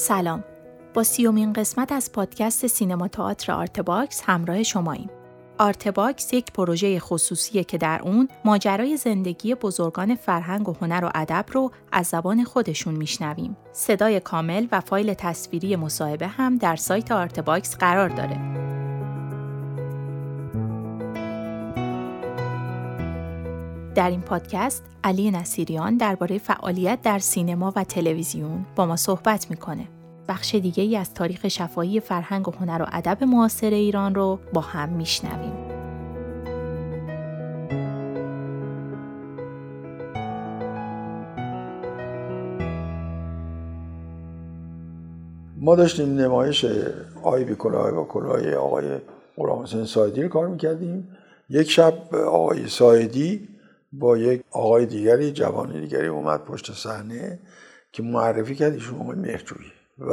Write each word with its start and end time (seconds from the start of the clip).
سلام 0.00 0.44
با 0.94 1.02
سیومین 1.02 1.52
قسمت 1.52 1.92
از 1.92 2.12
پادکست 2.12 2.66
سینما 2.66 3.08
تئاتر 3.08 3.52
آرتباکس 3.52 4.22
همراه 4.24 4.62
شماییم 4.62 5.10
آرتباکس 5.58 6.32
یک 6.32 6.52
پروژه 6.52 7.00
خصوصیه 7.00 7.64
که 7.64 7.78
در 7.78 8.00
اون 8.02 8.28
ماجرای 8.44 8.96
زندگی 8.96 9.54
بزرگان 9.54 10.14
فرهنگ 10.14 10.68
و 10.68 10.72
هنر 10.80 11.04
و 11.04 11.10
ادب 11.14 11.44
رو 11.52 11.70
از 11.92 12.06
زبان 12.06 12.44
خودشون 12.44 12.94
میشنویم. 12.94 13.56
صدای 13.72 14.20
کامل 14.20 14.66
و 14.72 14.80
فایل 14.80 15.14
تصویری 15.14 15.76
مصاحبه 15.76 16.26
هم 16.26 16.58
در 16.58 16.76
سایت 16.76 17.12
آرتباکس 17.12 17.76
قرار 17.76 18.08
داره. 18.08 18.60
در 23.94 24.10
این 24.10 24.20
پادکست 24.20 24.84
علی 25.04 25.30
نصیریان 25.30 25.96
درباره 25.96 26.38
فعالیت 26.38 27.02
در 27.02 27.18
سینما 27.18 27.72
و 27.76 27.84
تلویزیون 27.84 28.66
با 28.76 28.86
ما 28.86 28.96
صحبت 28.96 29.50
می‌کنه. 29.50 29.88
بخش 30.30 30.54
دیگه 30.54 30.82
ای 30.82 30.96
از 30.96 31.14
تاریخ 31.14 31.48
شفاهی 31.48 32.00
فرهنگ 32.00 32.48
و 32.48 32.50
هنر 32.50 32.82
و 32.82 32.86
ادب 32.92 33.24
معاصر 33.24 33.70
ایران 33.70 34.14
رو 34.14 34.38
با 34.52 34.60
هم 34.60 34.88
میشنویم. 34.88 35.52
ما 45.56 45.76
داشتیم 45.76 46.14
نمایش 46.14 46.66
آی 47.22 47.44
بی 47.44 47.54
کلاه 47.54 47.90
با 47.90 48.04
کلاه 48.04 48.54
آقای 48.54 48.98
غلام 49.36 49.62
حسین 49.62 49.84
سایدی 49.84 50.22
رو 50.22 50.28
کار 50.28 50.48
می‌کردیم 50.48 51.08
یک 51.48 51.70
شب 51.70 52.14
آقای 52.14 52.68
سایدی 52.68 53.48
با 53.92 54.18
یک 54.18 54.42
آقای 54.50 54.86
دیگری 54.86 55.32
جوانی 55.32 55.80
دیگری 55.80 56.06
اومد 56.06 56.44
پشت 56.44 56.72
صحنه 56.72 57.38
که 57.92 58.02
معرفی 58.02 58.54
کرد 58.54 58.72
ایشون 58.72 59.00
آقای 59.00 59.16
مهرجویی 59.16 59.79
و 60.00 60.12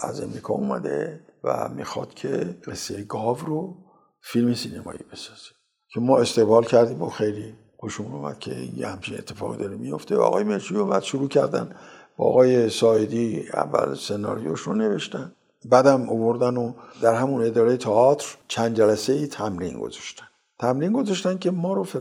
از 0.00 0.20
امریکا 0.20 0.54
اومده 0.54 1.20
و 1.44 1.68
می‌خواد 1.68 2.14
که 2.14 2.56
قصه 2.66 3.02
گاو 3.02 3.36
رو 3.36 3.74
فیلم 4.20 4.54
سینمایی 4.54 5.00
بسازه. 5.12 5.50
که 5.88 6.00
ما 6.00 6.18
استقبال 6.18 6.64
کردیم 6.64 7.02
و 7.02 7.08
خیلی 7.08 7.54
خوشمون 7.76 8.12
اومد 8.12 8.38
که 8.38 8.54
یه 8.76 8.88
همچین 8.88 9.18
اتفاقی 9.18 9.58
داره 9.58 9.76
میفته. 9.76 10.16
و 10.16 10.20
آقای 10.20 10.44
مرچوی 10.44 10.78
اومد 10.78 11.02
شروع 11.02 11.28
کردن 11.28 11.74
با 12.16 12.24
آقای 12.24 12.70
سایدی 12.70 13.48
اول 13.54 13.94
سناریوش 13.94 14.60
رو 14.60 14.74
نوشتن. 14.74 15.32
بعدم 15.64 16.08
اووردن 16.08 16.56
و 16.56 16.72
در 17.02 17.14
همون 17.14 17.44
اداره 17.44 17.76
تئاتر 17.76 18.36
چند 18.48 18.76
جلسه 18.76 19.12
ای 19.12 19.26
تمرین 19.26 19.80
گذاشتن. 19.80 20.26
تمرین 20.58 20.92
گذاشتن 20.92 21.38
که 21.38 21.50
ما 21.50 21.72
رو 21.72 21.84
فی 21.84 21.98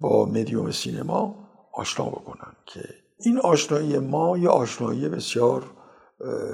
با 0.00 0.26
مدیوم 0.26 0.70
سینما 0.70 1.34
آشنا 1.72 2.06
بکنن 2.06 2.52
که 2.66 2.80
این 3.18 3.38
آشنایی 3.38 3.98
ما 3.98 4.38
یه 4.38 4.48
آشنایی 4.48 5.08
بسیار 5.08 5.64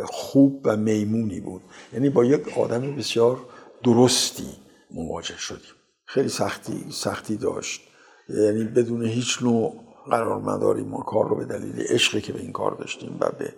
خوب 0.05 0.61
و 0.65 0.77
میمونی 0.77 1.41
بود. 1.41 1.63
یعنی 1.93 2.11
با 2.11 2.25
یک 2.25 2.59
آدم 2.59 2.97
بسیار 2.97 3.39
درستی 3.85 4.49
مواجه 4.91 5.39
شدیم. 5.39 5.75
خیلی 6.05 6.29
سختی 6.29 6.85
سختی 6.91 7.37
داشت. 7.37 7.81
یعنی 8.29 8.65
بدون 8.65 9.07
هیچ 9.07 9.43
نوع 9.43 9.75
قرار 10.11 10.41
مداری 10.41 10.83
ما 10.83 10.99
کار 11.03 11.29
رو 11.29 11.37
به 11.37 11.45
دلیل 11.45 11.81
عشقی 11.81 12.21
که 12.21 12.33
به 12.33 12.41
این 12.41 12.53
کار 12.53 12.75
داشتیم 12.75 13.17
و 13.21 13.31
به 13.39 13.53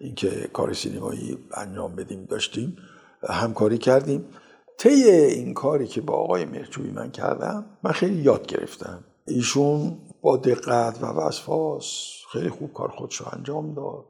اینکه 0.00 0.48
کار 0.52 0.72
سینمایی 0.72 1.38
انجام 1.54 1.96
بدیم 1.96 2.24
داشتیم 2.24 2.76
همکاری 3.28 3.78
کردیم. 3.78 4.24
طی 4.78 5.04
این 5.10 5.54
کاری 5.54 5.86
که 5.86 6.00
با 6.00 6.14
آقای 6.14 6.44
مرچوی 6.44 6.90
من 6.90 7.10
کردم 7.10 7.64
من 7.82 7.92
خیلی 7.92 8.22
یاد 8.22 8.46
گرفتم. 8.46 9.04
ایشون 9.26 9.98
با 10.22 10.36
دقت 10.36 11.02
و 11.02 11.06
وسواس 11.06 12.10
خیلی 12.32 12.48
خوب 12.48 12.72
کار 12.72 12.88
خودش 12.88 13.16
رو 13.16 13.26
انجام 13.32 13.74
داد. 13.74 14.04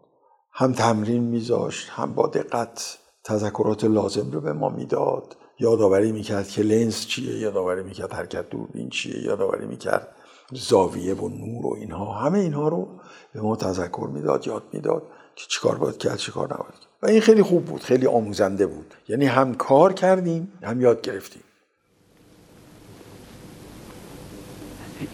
هم 0.57 0.73
تمرین 0.73 1.23
میذاشت 1.23 1.89
هم 1.91 2.15
با 2.15 2.27
دقت 2.27 2.99
تذکرات 3.25 3.85
لازم 3.85 4.31
رو 4.31 4.41
به 4.41 4.53
ما 4.53 4.69
می‌داد. 4.69 5.37
یادآوری 5.59 6.13
می‌کرد 6.13 6.49
که 6.49 6.63
لنز 6.63 7.07
چیه 7.07 7.39
یادآوری 7.39 7.83
می‌کرد 7.83 8.13
حرکت 8.13 8.51
دوربین 8.51 8.89
چیه 8.89 9.23
یادآوری 9.23 9.67
می‌کرد 9.67 10.09
زاویه 10.53 11.15
و 11.15 11.29
نور 11.29 11.67
و 11.67 11.75
اینها. 11.81 12.13
همه 12.13 12.39
اینها 12.39 12.69
رو 12.69 12.89
به 13.33 13.41
ما 13.41 13.57
تذکر 13.57 14.09
می‌داد 14.13 14.47
یاد 14.47 14.63
می‌داد 14.73 15.03
که 15.37 15.45
چیکار 15.49 15.79
باید 15.79 15.99
کرد 15.99 16.17
چیکار 16.17 16.55
نباید 16.55 16.87
و 17.03 17.07
این 17.07 17.21
خیلی 17.21 17.43
خوب 17.43 17.65
بود 17.65 17.83
خیلی 17.83 18.07
آموزنده 18.07 18.67
بود. 18.67 18.95
یعنی 19.09 19.27
هم 19.27 19.55
کار 19.55 19.93
کردیم 19.93 20.53
هم 20.63 20.81
یاد 20.81 21.01
گرفتیم. 21.01 21.43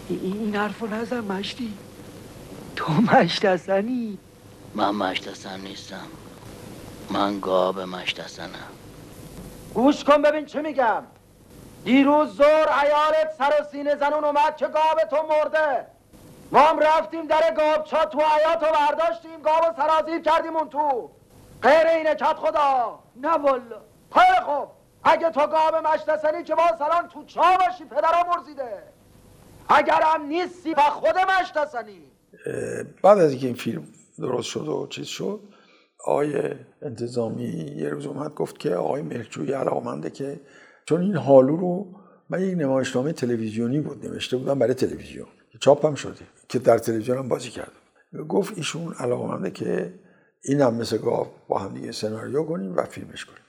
این 0.09 0.57
حرفو 0.57 0.87
نزن 0.87 1.21
مشتی. 1.21 1.73
تو 2.77 2.93
مشت 2.93 3.45
من 4.75 4.91
مشتسن 4.91 5.61
نیستم. 5.61 6.07
من 7.11 7.41
گاب 7.41 7.81
مشتسنم 7.81 8.71
گوش 9.75 10.05
کن 10.05 10.23
ببین 10.23 10.47
چه 10.47 10.63
میگم. 10.63 11.03
دیروز 11.85 12.37
زور 12.37 12.69
عیارت 12.73 13.35
سر 13.39 13.53
و 13.61 13.65
سینه 13.73 13.97
زنون 13.97 14.25
اومد 14.25 14.57
که 14.57 14.67
گاب 14.67 15.01
تو 15.11 15.17
مرده. 15.17 15.87
ما 16.53 16.61
هم 16.61 16.79
رفتیم 16.79 17.27
در 17.27 17.55
گاب 17.57 17.85
چا 17.85 18.05
تو 18.05 18.21
عیاتو 18.21 18.67
برداشتیم 18.67 19.43
گاب 19.43 19.77
سرازیر 19.77 20.23
کردیم 20.23 20.57
اون 20.57 20.69
تو. 20.69 21.11
غیر 21.63 21.87
اینه 21.87 22.15
کت 22.15 22.37
خدا. 22.37 22.99
نه 23.17 23.29
والا. 23.33 23.81
خیلی 24.15 24.41
خوب. 24.47 24.69
اگه 25.05 25.31
تو 25.31 25.47
گاب 25.47 25.75
مشتسنی 25.87 26.43
که 26.45 26.55
با 26.55 26.63
سلام 26.79 27.07
تو 27.09 27.25
چا 27.25 27.43
باشی 27.43 27.85
پدرم 27.85 28.27
مرزیده. 28.37 28.83
اگرم 29.69 30.27
نیستی 30.29 30.75
و 30.75 30.81
خود 30.81 31.15
مشتسنی 31.41 32.03
بعد 33.03 33.19
از 33.19 33.31
اینکه 33.31 33.47
این 33.47 33.57
فیلم 33.57 33.89
درست 34.21 34.49
شد 34.49 34.69
و 34.69 34.87
چیز 34.91 35.07
شد. 35.07 35.41
آقای 36.05 36.55
انتظامی 36.83 37.75
یه 37.77 37.89
روز 37.89 38.07
اومد 38.07 38.35
گفت 38.35 38.59
که 38.59 38.75
آقای 38.75 39.03
مهرجوی 39.03 39.53
علاقمنده 39.53 40.11
که 40.11 40.41
چون 40.85 41.01
این 41.01 41.17
حالو 41.17 41.57
رو 41.57 41.87
من 42.31 42.43
یک 42.43 42.59
نمایشنامه 42.59 43.13
تلویزیونی 43.13 43.81
بود 43.81 44.07
نوشته 44.07 44.37
بودم 44.37 44.59
برای 44.59 44.75
تلویزیون. 44.75 45.27
چاپ 45.61 45.87
هم 45.87 45.95
شده 45.95 46.25
که 46.49 46.59
در 46.59 46.79
تلویزیون 46.79 47.19
هم 47.19 47.29
بازی 47.29 47.51
کردم 47.51 47.73
گفت 48.29 48.59
ایشون 48.59 48.93
علاقمنده 48.93 49.51
که 49.51 49.95
این 50.45 50.61
هم 50.61 50.75
مثل 50.75 50.99
گاو 50.99 51.27
با 51.49 51.59
هم 51.59 51.75
دیگه 51.75 51.93
سناریو 51.93 52.45
کنیم 52.45 52.77
و 52.77 52.83
فیلمش 52.85 53.25
کنیم. 53.25 53.43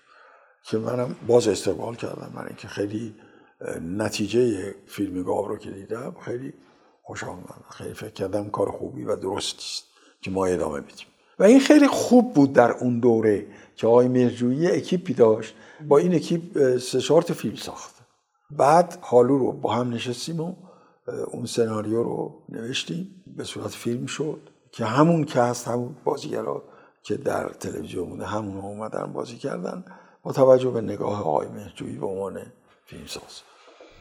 که 0.64 0.78
منم 0.78 1.16
باز 1.28 1.48
استقبال 1.48 1.96
کردم. 1.96 2.32
من 2.36 2.48
اینکه 2.48 2.68
خیلی 2.68 3.16
نتیجه 3.82 4.76
فیلم 4.88 5.24
گاو 5.24 5.48
رو 5.48 5.58
که 5.58 5.72
دیدم 5.72 6.16
خیلی 6.26 6.53
خوشم 7.03 7.30
آمد 7.30 7.66
خیلی 7.70 7.94
فکر 7.94 8.09
کردم 8.09 8.50
کار 8.50 8.72
خوبی 8.72 9.03
و 9.03 9.16
درستی 9.16 9.58
است 9.58 9.91
که 10.22 10.32
ما 10.32 10.46
ادامه 10.46 10.82
بدیم. 10.82 11.08
و 11.40 11.44
این 11.44 11.59
خیلی 11.59 11.88
خوب 11.88 12.34
بود 12.34 12.54
در 12.54 12.72
اون 12.72 13.00
دوره 13.00 13.46
که 13.76 13.88
آقای 13.88 14.08
مرجویی 14.08 14.72
اکیپی 14.72 15.14
داشت 15.14 15.56
با 15.88 15.98
این 15.98 16.16
اکیپ 16.16 16.78
سه 16.78 17.00
چهار 17.00 17.22
فیلم 17.22 17.56
ساخت. 17.56 17.96
بعد 18.52 18.98
حالو 19.02 19.38
رو 19.38 19.52
با 19.52 19.74
هم 19.74 19.94
نشستیم 19.94 20.40
و 20.40 20.56
اون 21.32 21.46
سناریو 21.46 22.04
رو 22.04 22.44
نوشتیم 22.50 23.24
به 23.38 23.44
صورت 23.44 23.72
فیلم 23.72 24.06
شد 24.06 24.40
که 24.72 24.86
همون 24.86 25.24
که 25.24 25.42
هست 25.42 25.68
همون 25.68 25.96
بازیگرا 26.04 26.64
که 27.03 27.18
در 27.18 27.50
تلویزیون 27.50 28.09
بوده 28.09 28.26
همون 28.26 28.58
اومدن 28.58 29.14
بازی 29.14 29.38
کردن 29.38 29.86
با 30.24 30.32
توجه 30.32 30.70
به 30.70 30.82
نگاه 30.82 31.20
آقای 31.20 31.48
مهرجویی 31.48 31.98
به 31.98 32.06
عنوان 32.06 32.42
فیلمساز 32.86 33.42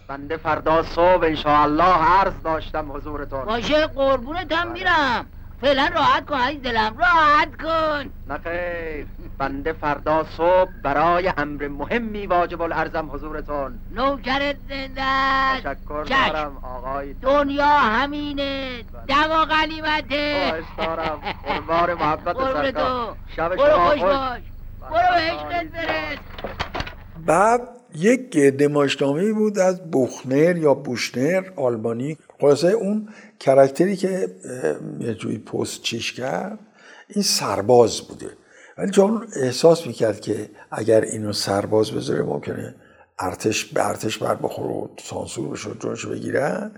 بنده 0.09 0.37
فردا 0.37 0.83
صبح 0.83 1.25
انشاءالله 1.25 1.85
عرض 1.85 2.33
داشتم 2.45 2.93
حضورتون 2.93 3.45
باشه 3.45 3.87
قربونتم 3.87 4.73
میرم. 4.73 5.27
فعلا 5.61 5.91
راحت 5.95 6.27
کن 6.27 6.37
عزیز 6.37 6.63
دلم. 6.63 6.97
راحت 6.99 7.49
کن. 7.63 8.11
نه 8.29 8.39
خیر. 8.45 9.07
بنده 9.39 9.73
فردا 9.73 10.25
صبح 10.37 10.71
برای 10.83 11.33
امر 11.37 11.69
مهمی 11.69 12.27
واجب 12.27 12.63
الارزم 12.63 13.11
حضورتون. 13.13 13.79
نوکرت 13.91 14.57
زنده 14.69 15.61
تشکر. 15.61 16.05
دارم 16.05 16.57
آقای. 16.63 17.13
دنیا 17.13 17.67
همینه. 17.67 18.85
دم 19.09 19.31
و 19.31 19.45
غنیمته. 19.45 20.53
دارم. 20.79 21.21
قربان 21.47 21.95
محبت 21.95 22.37
سرکار. 22.37 22.71
تو. 22.71 23.15
شب 23.37 23.49
برو 23.49 23.67
شما 23.67 23.91
خوش 23.91 24.01
باش. 24.01 24.41
برو 24.91 25.15
به 25.15 25.21
عشقت 25.21 25.73
برس 25.73 26.19
بعد 27.27 27.61
یک 27.95 28.55
نمایشنامه 28.61 29.33
بود 29.33 29.59
از 29.59 29.91
بوخنر 29.91 30.57
یا 30.57 30.75
بوشنر 30.75 31.43
آلبانی 31.57 32.19
خلاصه 32.41 32.69
اون 32.69 33.09
کرکتری 33.41 33.97
که 33.97 34.29
مرجوی 35.01 35.39
پست 35.39 35.83
چیش 35.83 36.13
کرد 36.13 36.59
این 37.09 37.23
سرباز 37.23 38.01
بوده. 38.01 38.31
ولی 38.79 38.91
چون 38.91 39.27
احساس 39.37 39.87
می‌کرد 39.87 40.21
که 40.21 40.51
اگر 40.71 41.01
اینو 41.01 41.33
سرباز 41.33 41.91
بذاره 41.91 42.23
ممکنه 42.23 42.75
ارتش 43.19 43.65
به 43.65 43.89
ارتش 43.89 44.19
بر 44.19 44.35
بخوره 44.35 44.75
و 44.75 44.89
سانسور 45.03 45.49
بشه 45.49 45.71
و 45.71 45.75
جونشو 45.75 46.11
بگیرن 46.11 46.73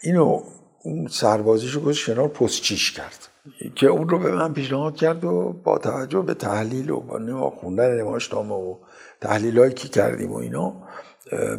اینو 0.00 0.42
اون 0.82 1.08
سربازیشو 1.08 1.80
گذاشت 1.80 2.06
کنار 2.06 2.28
پست 2.28 2.62
چیش 2.62 2.92
کرد. 2.92 3.28
که 3.74 3.86
اون 3.86 4.08
رو 4.08 4.18
به 4.18 4.32
من 4.32 4.52
پیشنهاد 4.52 4.96
کرد 4.96 5.24
و 5.24 5.52
با 5.64 5.78
توجه 5.78 6.22
به 6.22 6.34
تحلیل 6.34 6.90
و 6.90 7.00
با 7.00 7.50
خوندن 7.50 8.00
نمایشنامه 8.00 8.54
و 8.54 8.76
تحلیل 9.20 9.58
هایی 9.58 9.72
که 9.72 9.88
کردیم 9.88 10.32
و 10.32 10.36
اینا 10.36 10.74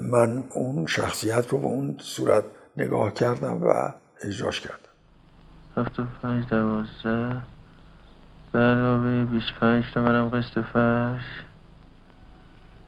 من 0.01 0.43
اون 0.53 0.85
شخصیت 0.85 1.49
رو 1.49 1.57
به 1.57 1.65
اون 1.65 1.97
صورت 1.99 2.43
نگاه 2.77 3.13
کردم 3.13 3.63
و 3.63 3.93
اجراش 4.23 4.61
کردم. 4.61 4.77
هفت 5.77 5.99
و 5.99 6.03
پنج 6.21 6.45
دوازده. 6.47 7.41
به 8.51 8.59
علاوه 8.59 9.25
25 9.25 9.85
تومنم 9.93 10.29
قسط 10.29 10.59
فرش. 10.73 11.23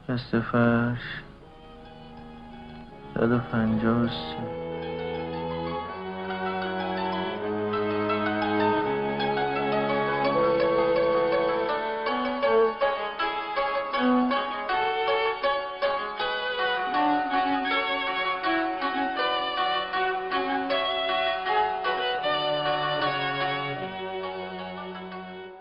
قسط 0.08 0.40
فرش. 0.52 1.00
153 3.14 4.59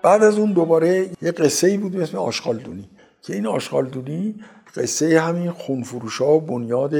بعد 0.09 0.23
از 0.23 0.37
اون 0.37 0.53
دوباره 0.53 1.09
یه 1.21 1.31
قصه 1.31 1.67
ای 1.67 1.77
بود 1.77 1.91
به 1.91 2.03
اسم 2.03 2.17
آشغالدونی 2.17 2.89
که 3.21 3.33
این 3.33 3.47
آشغالدونی 3.47 4.35
قصه 4.75 5.19
همین 5.19 5.51
خونفروش 5.51 6.21
ها 6.21 6.33
و 6.33 6.41
بنیاد 6.41 6.93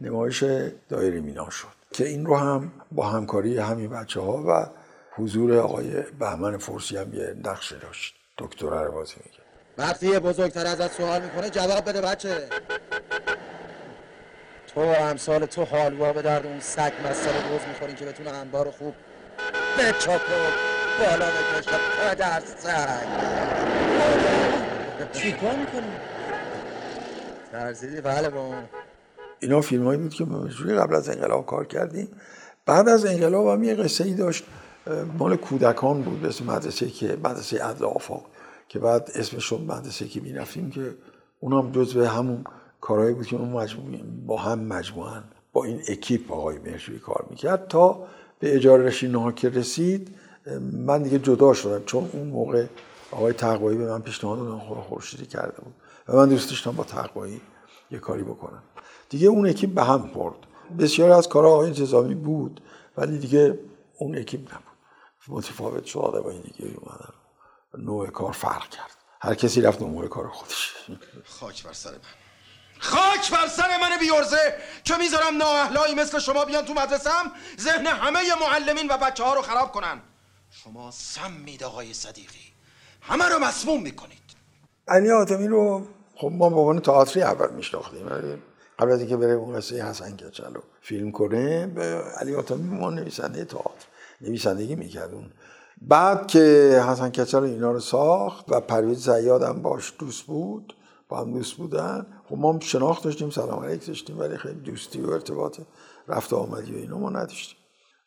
نمایش 0.00 0.44
دایره 0.88 1.20
مینا 1.20 1.50
شد 1.50 1.68
که 1.92 2.08
این 2.08 2.26
رو 2.26 2.36
هم 2.36 2.72
با 2.92 3.06
همکاری 3.06 3.58
همین 3.58 3.90
بچه 3.90 4.20
ها 4.20 4.44
و 4.48 4.66
حضور 5.12 5.58
آقای 5.58 6.02
بهمن 6.18 6.56
فرسی 6.56 6.96
هم 6.96 7.14
یه 7.14 7.34
نقشه 7.44 7.78
داشت. 7.78 8.14
دکتر 8.38 8.84
رو 8.84 8.92
بازی 8.92 9.14
میگه. 9.24 9.38
وقتی 9.78 10.18
بزرگتر 10.18 10.66
ازت 10.66 10.92
سوال 10.92 11.22
می‌کنه 11.22 11.50
جواب 11.50 11.88
بده 11.88 12.00
بچه. 12.00 12.48
تو 14.74 14.80
امثال 14.80 15.46
تو 15.46 15.64
حالوا 15.64 16.12
به 16.12 16.22
درد 16.22 16.46
اون 16.46 16.60
سگ 16.60 16.92
مسئله 17.10 17.52
روز 17.52 17.60
می‌خورین 17.68 17.96
که 17.96 18.04
بتونه 18.04 18.30
انبار 18.30 18.70
خوب 18.70 18.94
بچاپه. 19.78 20.77
بالا 20.98 21.26
بکشم 21.26 21.78
پدر 22.00 22.40
سگ 22.40 23.08
چی 25.12 25.32
کار 25.32 25.56
می‌کنی؟ 25.56 25.92
ترسیدی؟ 27.52 28.00
بله 28.00 28.28
با 28.28 28.54
اینا 29.40 29.60
فیلم 29.60 29.84
هایی 29.84 30.00
بود 30.00 30.14
که 30.14 30.24
قبل 30.74 30.94
از 30.94 31.08
انقلاب 31.08 31.46
کار 31.46 31.66
کردیم 31.66 32.08
بعد 32.66 32.88
از 32.88 33.06
انقلاب 33.06 33.46
هم 33.46 33.64
یه 33.64 33.74
قصه 33.74 34.04
ای 34.04 34.14
داشت 34.14 34.44
مال 35.18 35.36
کودکان 35.36 36.02
بود 36.02 36.20
به 36.20 36.28
اسم 36.28 36.44
مدرسه 36.44 36.86
که 36.86 37.18
مدرسه 37.24 37.64
عدل 37.64 37.84
آفاق 37.84 38.26
که 38.68 38.78
بعد 38.78 39.10
اسمش 39.14 39.44
شد 39.44 39.60
مدرسه 39.68 40.08
که 40.08 40.20
می‌رفتیم 40.20 40.70
که 40.70 40.94
اونم 41.40 41.72
جزو 41.72 42.04
همون 42.04 42.44
کارهایی 42.80 43.14
بود 43.14 43.26
که 43.26 43.36
اون 43.36 43.48
مجموعه 43.48 44.00
با 44.26 44.36
هم 44.36 44.58
مجموعا 44.58 45.22
با 45.52 45.64
این 45.64 45.82
اکیپ 45.88 46.32
آقای 46.32 46.58
مرشوی 46.58 46.98
کار 46.98 47.26
می‌کرد 47.30 47.68
تا 47.68 48.06
به 48.38 48.56
اجاره 48.56 48.84
رشین 48.84 49.32
که 49.32 49.48
رسید 49.48 50.16
من 50.72 51.02
دیگه 51.02 51.18
جدا 51.18 51.54
شدم 51.54 51.84
چون 51.84 52.10
اون 52.12 52.28
موقع 52.28 52.66
آقای 53.10 53.32
تقوایی 53.32 53.78
به 53.78 53.90
من 53.90 54.02
پیشنهاد 54.02 54.38
دادن 54.38 54.58
خورشیدی 54.58 55.26
کرده 55.26 55.60
بود. 55.62 55.74
و 56.08 56.16
من 56.16 56.28
دوست 56.28 56.50
داشتم 56.50 56.72
با 56.72 56.84
تقوایی 56.84 57.40
یه 57.90 57.98
کاری 57.98 58.22
بکنم. 58.22 58.62
دیگه 59.08 59.28
اون 59.28 59.48
اکیپ 59.48 59.70
به 59.70 59.84
هم 59.84 60.10
خورد. 60.14 60.36
بسیار 60.78 61.10
از 61.10 61.28
کارها 61.28 61.50
آقای 61.50 61.66
انتظامی 61.66 62.14
بود 62.14 62.60
ولی 62.96 63.18
دیگه 63.18 63.58
اون 63.98 64.18
اکیپ 64.18 64.40
نبود. 64.40 64.64
متفاوت 65.28 65.84
شد 65.84 66.24
این 66.30 66.40
دیگه 66.40 66.70
اومدن 66.76 67.12
نوع 67.78 68.06
کار 68.06 68.32
فرق 68.32 68.68
کرد. 68.68 68.96
هر 69.20 69.34
کسی 69.34 69.60
رفت 69.60 69.82
نوع 69.82 70.06
کار 70.06 70.28
خودش. 70.28 70.74
خاک 71.24 71.64
بر 71.64 71.72
سر 71.72 71.90
من. 71.90 71.98
خاک 72.78 73.30
بر 73.30 73.46
سر 73.46 73.80
من 73.80 73.98
بیورزه 74.00 74.54
که 74.84 74.96
می‌ذارم 74.96 75.36
نااهلایی 75.36 75.94
مثل 75.94 76.18
شما 76.18 76.44
بیان 76.44 76.64
تو 76.64 76.74
مدرسم 76.74 77.32
ذهن 77.60 77.86
همه 77.86 78.20
معلمین 78.40 78.88
و 78.90 78.96
بچه 78.96 79.24
ها 79.24 79.34
رو 79.34 79.42
خراب 79.42 79.72
کنن. 79.72 80.00
شما 80.50 80.90
سم 80.90 81.32
مید 81.32 81.64
آقای 81.64 81.94
صدیقی. 81.94 82.52
همه 83.00 83.24
رو 83.24 83.38
مسموم 83.38 83.82
می‌کنید. 83.82 84.18
علی 84.88 85.10
آتمی 85.10 85.48
رو 85.48 85.86
خب 86.14 86.32
ما 86.32 86.48
به 86.50 86.56
عنوان 86.56 86.80
تئاتری 86.80 87.22
اول 87.22 87.50
میشناختیم. 87.50 88.06
قبل 88.78 88.92
از 88.92 89.00
اینکه 89.00 89.16
بره 89.16 89.32
اون 89.32 89.56
قصه 89.56 89.84
حسن 89.84 90.16
کچل 90.16 90.54
رو 90.54 90.62
فیلم 90.80 91.12
کنه 91.12 91.66
به 91.66 91.82
علی 92.20 92.34
آتمی 92.34 92.78
ما 92.78 92.90
نویسنده 92.90 93.44
تئاتر 93.44 93.86
نویسندگی 94.20 94.74
می‌کرد 94.74 95.10
بعد 95.82 96.26
که 96.26 96.40
حسن 96.88 97.10
کچل 97.10 97.42
اینا 97.42 97.72
رو 97.72 97.80
ساخت 97.80 98.44
و 98.48 98.60
پرویز 98.60 99.10
زیاد 99.10 99.62
باش 99.62 99.92
دوست 99.98 100.22
بود 100.22 100.74
با 101.08 101.20
هم 101.20 101.32
دوست 101.32 101.54
بودن 101.54 102.06
خب 102.28 102.36
ما 102.36 102.60
شناخت 102.60 103.04
داشتیم 103.04 103.30
سلام 103.30 103.64
علیک 103.64 103.86
داشتیم 103.86 104.18
ولی 104.18 104.36
خیلی 104.36 104.60
دوستی 104.60 105.00
و 105.00 105.10
ارتباط 105.10 105.60
رفت 106.08 106.32
آمدی 106.32 106.74
و 106.74 106.76
اینا 106.76 106.98
ما 106.98 107.10
نداشتیم. 107.10 107.57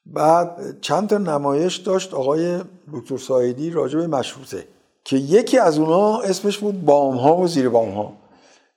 بعد 0.05 0.77
چند 0.81 1.09
تا 1.09 1.17
نمایش 1.17 1.77
داشت 1.77 2.13
آقای 2.13 2.59
دکتر 2.93 3.17
سایدی 3.17 3.69
راجع 3.69 3.99
به 3.99 4.07
مشروطه 4.07 4.67
که 5.03 5.17
یکی 5.17 5.57
از 5.57 5.77
اونها 5.77 6.21
اسمش 6.21 6.57
بود 6.57 6.85
بام 6.85 7.15
ها 7.15 7.37
و 7.37 7.47
زیر 7.47 7.69
بام 7.69 7.89
ها 7.89 8.13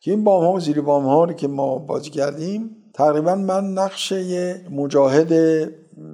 که 0.01 0.11
این 0.11 0.25
بام 0.25 0.45
ها 0.45 0.53
و 0.53 0.61
زیر 0.61 0.81
بام 0.81 1.05
ها 1.05 1.25
رو 1.25 1.33
که 1.33 1.49
ما 1.49 1.79
بازی 1.79 2.11
کردیم 2.11 2.77
تقریبا 2.95 3.35
من 3.35 3.65
نقشه 3.65 4.61
مجاهد 4.71 5.33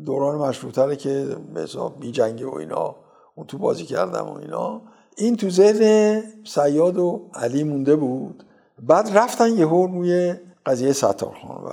دوران 0.05 0.39
مشروطه 0.39 0.97
که 0.97 1.37
به 1.55 1.61
حساب 1.61 2.01
بی 2.01 2.13
جنگی 2.13 2.45
و 2.45 2.55
اینا 2.55 2.97
اون 3.35 3.47
تو 3.47 3.59
بازی 3.59 3.85
کردم 3.85 4.27
و 4.27 4.39
اینا 4.39 4.83
این 5.17 5.37
تو 5.37 5.51
ذهن 5.51 6.23
سیاد 6.45 6.99
و 6.99 7.31
علی 7.35 7.65
مونده 7.65 7.97
بود. 7.97 8.45
بعد 8.83 9.19
رفتن 9.19 9.59
یه 9.59 9.65
روی 9.65 10.35
قضیه 10.67 10.93
ستارخان 10.93 11.65
و 11.65 11.71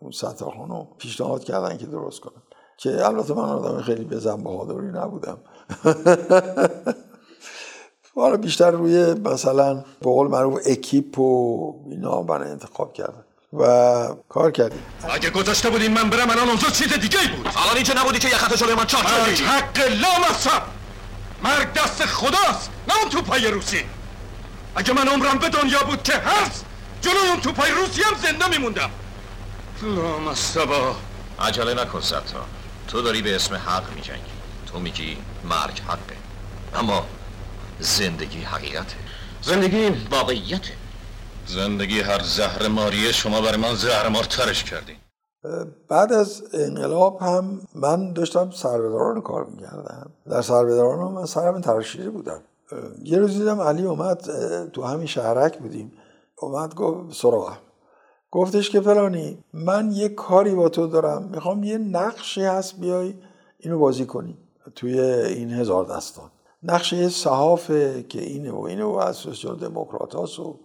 اون 0.00 0.10
ستارخان 0.10 0.68
رو 0.68 0.86
پیشنهاد 0.98 1.44
کردن 1.44 1.76
که 1.76 1.86
درست 1.86 2.20
کنن. 2.20 2.42
که 2.76 3.06
البته 3.06 3.34
من 3.34 3.42
آدم 3.42 3.82
خیلی 3.82 4.04
بزن 4.04 4.42
بهادری 4.42 4.86
نبودم. 4.86 5.38
حالا 8.16 8.36
بیشتر 8.36 8.70
روی 8.70 9.14
مثلا 9.14 9.74
به 9.74 9.82
قول 10.00 10.28
معروف 10.28 10.60
اکیپ 10.66 11.18
و 11.18 11.74
اینا 11.90 12.22
من 12.22 12.42
انتخاب 12.42 12.92
کردم 12.92 13.24
و 13.52 14.08
کار 14.28 14.50
کردیم. 14.50 14.82
اگه 15.10 15.30
گذاشته 15.30 15.70
بودین 15.70 15.92
من 15.92 16.10
برم 16.10 16.30
الان 16.30 16.48
اونجا 16.48 16.68
چیز 16.68 16.92
دیگه 16.92 17.18
بود. 17.36 17.46
الان 17.46 17.74
اینجا 17.74 17.94
نبودی 17.94 18.18
که 18.18 18.28
یخت 18.28 18.56
جلوی 18.56 18.74
من 18.74 18.84
چاک 18.84 19.02
کردی 19.02 19.44
حق 19.44 19.78
لامصب. 19.78 20.62
مرگ 21.44 21.72
دست 21.72 22.06
خداست 22.06 22.70
نه 22.88 22.94
اون 23.00 23.10
توپای 23.10 23.50
روسی. 23.50 23.84
اگه 24.76 24.92
من 24.92 25.08
عمرم 25.08 25.38
به 25.38 25.48
دنیا 25.48 25.82
بود 25.82 26.02
که 26.02 26.12
هست 26.12 26.64
جلوی 27.00 27.28
اون 27.28 27.40
توپای 27.40 27.70
روسی 27.70 28.02
هم 28.02 28.14
زنده 28.22 28.48
میموندم. 28.48 28.90
لامصبا. 29.82 30.96
عجله 31.40 31.74
نکن 31.74 32.00
ستار 32.00 32.22
تو 32.88 33.02
داری 33.02 33.22
به 33.22 33.36
اسم 33.36 33.54
حق 33.54 33.94
میجنگی. 33.94 34.20
تو 34.66 34.78
میگی 34.78 35.16
مرگ 35.44 35.80
حقه. 35.80 36.16
اما 36.74 37.06
زندگی 37.80 38.40
حقیقته. 38.40 38.96
زندگی 39.42 39.88
واقعیته. 40.10 40.72
زندگی 41.46 42.00
هر 42.00 42.22
زهر 42.22 42.68
ماریه 42.68 43.12
شما 43.12 43.40
برای 43.40 43.56
من 43.56 43.74
زهر 43.74 44.08
مار 44.08 44.24
ترش 44.24 44.64
کردین. 44.64 44.96
بعد 45.88 46.12
از 46.12 46.42
انقلاب 46.52 47.18
هم 47.20 47.60
من 47.74 48.12
داشتم 48.12 48.50
سربداران 48.50 49.20
کار 49.20 49.44
می‌کردم. 49.44 50.10
در 50.30 50.42
سربداران 50.42 50.98
هم 50.98 51.12
من 51.12 51.26
سرم 51.26 51.60
ترشیده 51.60 52.10
بودم. 52.10 52.40
یه 53.02 53.18
روز 53.18 53.38
دیدم 53.38 53.60
علی 53.60 53.82
اومد 53.82 54.20
تو 54.72 54.84
همین 54.84 55.06
شهرک 55.06 55.58
بودیم. 55.58 55.92
اومد 56.38 56.74
گفت 56.74 57.16
سراغم 57.16 57.58
گفتش 58.30 58.70
که 58.70 58.80
فلانی 58.80 59.38
من 59.52 59.92
یه 59.92 60.08
کاری 60.08 60.54
با 60.54 60.68
تو 60.68 60.86
دارم 60.86 61.28
می‌خوام 61.32 61.62
یه 61.62 61.78
نقشی 61.78 62.42
هست 62.42 62.80
بیای 62.80 63.14
اینو 63.58 63.78
بازی 63.78 64.06
کنی. 64.06 64.38
توی 64.74 65.00
این 65.00 65.50
هزار 65.50 65.84
دستان. 65.84 66.30
نقشه 66.62 67.08
صحافه 67.08 68.02
که 68.08 68.20
اینه 68.20 68.52
و 68.52 68.60
اینه 68.60 68.84
و 68.84 68.96
از 68.96 69.16
سوسیال 69.16 69.56
دموکرات 69.56 70.38
و 70.38 70.58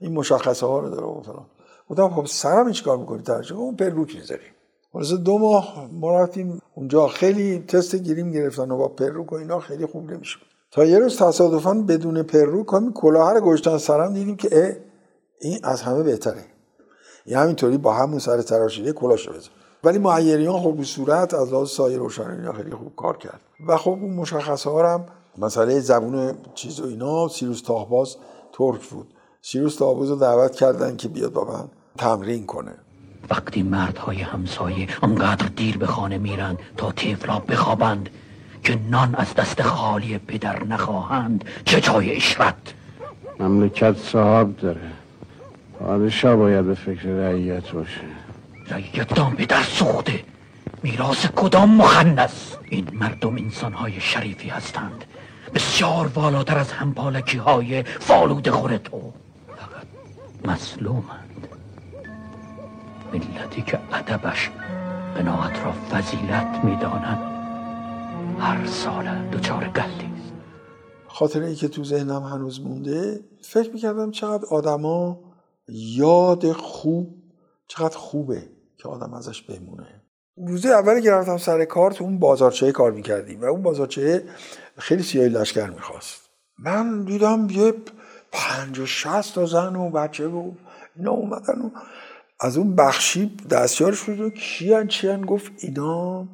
این 0.00 0.12
مشخصه 0.12 0.66
ها 0.66 0.78
رو 0.78 0.90
داره 0.90 1.06
و 1.06 1.22
فلان. 1.22 1.46
گفتم 1.90 2.08
خب 2.08 2.26
سرم 2.26 2.68
هیچ 2.68 2.84
کار 2.84 2.96
می‌کنی 2.96 3.22
ترجمه 3.22 3.58
اون 3.58 3.76
پروک 3.76 4.16
می‌ذاریم 4.16 4.50
خلاص 4.92 5.12
دو 5.12 5.38
ماه 5.38 5.88
ما 5.92 6.20
رفتیم 6.20 6.60
اونجا 6.74 7.06
خیلی 7.06 7.58
تست 7.58 7.94
گیریم 7.94 8.32
گرفتن 8.32 8.70
و 8.70 8.76
با 8.76 8.88
پروک 8.88 9.32
و 9.32 9.34
اینا 9.34 9.60
خیلی 9.60 9.86
خوب 9.86 10.10
نمیشه 10.10 10.38
تا 10.70 10.84
یه 10.84 10.98
روز 10.98 11.16
تصادفا 11.16 11.74
بدون 11.74 12.22
پروک 12.22 12.72
همین 12.72 12.92
کلاه 12.92 13.34
رو 13.34 13.40
گشتن 13.40 13.78
سرم 13.78 14.14
دیدیم 14.14 14.36
که 14.36 14.82
این 15.40 15.58
از 15.64 15.82
همه 15.82 16.02
بهتره. 16.02 16.44
این 17.26 17.36
همینطوری 17.36 17.78
با 17.78 17.94
همون 17.94 18.18
سر 18.18 18.42
تراشیده 18.42 18.92
کلاش 18.92 19.28
بزن. 19.28 19.48
ولی 19.84 19.98
معیریان 19.98 20.60
خب 20.60 20.82
صورت 20.82 21.34
از 21.34 21.52
لحاظ 21.52 21.70
سایه 21.70 21.98
روشن 21.98 22.30
اینا 22.30 22.52
خیلی 22.52 22.70
خوب 22.70 22.96
کار 22.96 23.16
کرد. 23.16 23.40
و 23.66 23.76
خب 23.76 23.90
اون 23.90 24.10
مشخصه 24.10 24.70
ها 24.70 24.94
هم 24.94 25.04
مسئله 25.38 25.80
زبون 25.80 26.34
چیز 26.54 26.80
و 26.80 26.86
اینا 26.86 27.28
سیروس 27.28 27.62
تاهباز 27.62 28.16
ترک 28.52 28.88
بود. 28.88 29.06
سیروس 29.42 29.76
تاهباز 29.76 30.10
رو 30.10 30.16
دعوت 30.16 30.56
کردن 30.56 30.96
که 30.96 31.08
بیاد 31.08 31.32
با 31.32 31.44
من 31.44 31.68
تمرین 31.98 32.46
کنه. 32.46 32.72
وقتی 33.30 33.62
مردهای 33.62 34.16
همسایه 34.16 34.88
انقدر 35.02 35.46
دیر 35.56 35.78
به 35.78 35.86
خانه 35.86 36.18
میرند 36.18 36.58
تا 36.76 36.92
تیفلا 36.92 37.38
بخوابند 37.38 38.08
که 38.62 38.78
نان 38.90 39.14
از 39.14 39.34
دست 39.34 39.62
خالی 39.62 40.18
پدر 40.18 40.64
نخواهند 40.64 41.44
چه 41.64 41.80
جای 41.80 42.16
اشرت 42.16 42.74
مملکت 43.40 43.96
صاحب 43.96 44.56
داره. 44.56 44.92
پادشاه 45.80 46.36
باید 46.36 46.64
به 46.64 46.74
فکر 46.74 47.08
رعیت 47.08 47.70
باشه. 47.70 48.00
رعیت 48.70 49.14
دام 49.14 49.34
به 49.34 49.46
در 49.46 49.62
سوخته. 49.62 50.24
میراث 50.82 51.26
کدام 51.36 51.76
مخنس 51.76 52.56
این 52.70 52.88
مردم 52.92 53.36
انسانهای 53.36 54.00
شریفی 54.00 54.48
هستند. 54.48 55.04
بسیار 55.54 56.08
بالاتر 56.08 56.58
از 56.58 56.72
همپالکی 56.72 57.38
های 57.38 57.82
فالود 57.82 58.50
خور 58.50 58.76
تو. 58.76 59.12
فقط 59.48 59.86
مسلومند 60.44 61.48
ملتی 63.12 63.62
که 63.62 63.78
ادبش 63.92 64.50
قناعت 65.16 65.64
را 65.64 65.72
فضیلت 65.72 66.60
می‌دانند 66.64 67.32
هر 68.38 68.66
سال 68.66 69.08
دچار 69.32 69.64
گندی 69.64 70.06
خاطره 71.08 71.46
ای 71.46 71.54
که 71.54 71.68
تو 71.68 71.84
ذهنم 71.84 72.22
هنوز 72.22 72.60
مونده 72.60 73.20
فکر 73.42 73.70
می‌کردم 73.72 74.10
چقدر 74.10 74.44
آدما 74.50 75.18
یاد 75.68 76.52
خوب 76.52 77.14
چقدر 77.68 77.96
خوبه 77.96 78.42
که 78.78 78.88
آدم 78.88 79.14
ازش 79.14 79.42
بمونه. 79.42 80.02
روز 80.36 80.66
اولی 80.66 81.02
که 81.02 81.10
رفتم 81.10 81.36
سر 81.36 81.64
کار 81.64 81.90
تو 81.90 82.04
اون 82.04 82.18
بازارچه 82.18 82.72
کار 82.72 82.92
می‌کردیم 82.92 83.40
و 83.40 83.44
اون 83.44 83.62
بازارچه 83.62 84.24
خیلی 84.78 85.02
سیاهی 85.02 85.28
لشکر 85.28 85.70
می‌خواست. 85.70 86.20
من 86.58 87.04
دیدم 87.04 87.46
یه 87.50 87.74
پنج 88.32 88.78
و 88.78 88.86
شست 88.86 89.34
تا 89.34 89.46
زن 89.46 89.76
و 89.76 89.90
بچه 89.90 90.26
و 90.26 90.52
اینا 90.96 91.10
اومدن 91.10 91.60
و 91.60 91.70
از 92.40 92.56
اون 92.56 92.76
بخشی 92.76 93.36
شد 93.72 94.20
و 94.20 94.30
کیان 94.30 94.88
چیان 94.88 95.26
گفت 95.26 95.52
اینا 95.58 96.28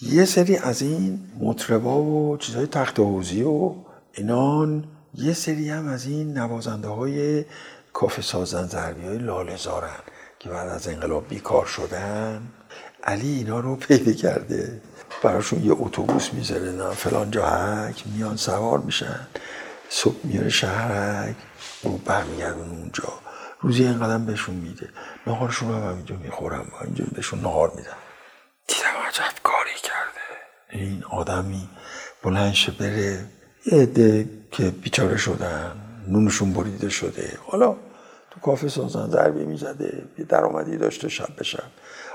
یه 0.00 0.24
سری 0.24 0.56
از 0.56 0.82
این 0.82 1.20
مطربا 1.40 2.02
و 2.02 2.36
چیزهای 2.36 2.66
تخت 2.66 2.98
حوزی 2.98 3.42
و 3.42 3.74
اینان 4.12 4.84
یه 5.14 5.32
سری 5.32 5.68
هم 5.68 5.86
از 5.88 6.06
این 6.06 6.38
نوازنده 6.38 6.88
های 6.88 7.44
کافه 7.98 8.22
سازن 8.22 8.66
ضربی 8.66 9.06
های 9.06 9.18
لاله 9.18 9.56
که 10.38 10.48
بعد 10.48 10.68
از 10.68 10.88
انقلاب 10.88 11.28
بیکار 11.28 11.66
شدن. 11.66 12.42
علی 13.04 13.28
اینا 13.28 13.60
رو 13.60 13.76
پیدا 13.76 14.12
کرده. 14.12 14.80
براشون 15.22 15.64
یه 15.64 15.72
اتوبوس 15.78 16.32
می‌ذاره 16.32 16.70
نه 16.70 16.90
فلان 16.90 17.30
جاهک 17.30 18.04
میان 18.06 18.36
سوار 18.36 18.78
میشن. 18.78 19.28
صبح 19.88 20.16
میاره 20.24 20.48
شهرک 20.48 21.36
و 21.84 21.88
برمیگردون 21.88 22.68
اونجا. 22.68 23.12
روزی 23.60 23.84
اینقدر 23.84 24.18
بهشون 24.18 24.54
میده. 24.54 24.88
نهارشون 25.26 25.74
هم 25.74 25.96
اینجا 25.96 26.16
می‌خورم 26.16 26.72
اینجا 26.84 27.04
بهشون 27.14 27.40
نهار 27.40 27.72
میدم 27.76 27.96
دیدم 28.68 29.08
عجب 29.08 29.42
کاری 29.42 29.74
کرده. 29.82 30.26
این 30.70 31.04
آدمی 31.10 31.68
بلندش 32.22 32.70
بره 32.70 33.24
یه 33.66 33.82
عده 33.82 34.28
که 34.50 34.70
بیچاره 34.70 35.16
شدن 35.16 35.72
نونشون 36.08 36.52
بریده 36.52 36.88
شده. 36.88 37.38
حالا 37.46 37.76
تو 38.38 38.44
کافه 38.44 38.68
سازن 38.68 39.10
ضربه 39.10 39.44
می‌زده 39.44 40.02
یه 40.18 40.24
درآمدی 40.24 40.76
داشته 40.76 41.08
شب 41.08 41.28
به 41.36 41.44
شب. 41.44 41.64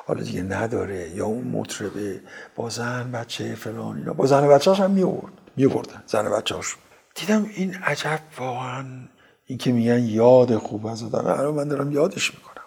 حالا 0.05 0.23
دیگه 0.23 0.41
نداره. 0.41 1.09
یا 1.09 1.25
اون 1.25 1.47
مطربه 1.47 2.19
با 2.55 2.69
زن 2.69 3.11
بچه 3.11 3.55
فلان 3.55 3.97
اینا. 3.97 4.13
با 4.13 4.25
زن 4.25 4.47
بچه‌اش 4.47 4.79
هم 4.79 4.91
میورد 4.91 5.33
میوردن 5.55 6.03
زن 6.07 6.29
بچه‌اش 6.29 6.75
دیدم 7.15 7.45
این 7.55 7.75
عجب 7.75 8.19
واقعا 8.37 8.85
این 9.45 9.57
که 9.57 9.71
میگن 9.71 10.03
یاد 10.03 10.57
خوب 10.57 10.87
از 10.87 11.03
آدم. 11.03 11.27
الان 11.27 11.53
من 11.53 11.67
دارم 11.67 11.91
یادش 11.91 12.33
می‌کنم 12.33 12.63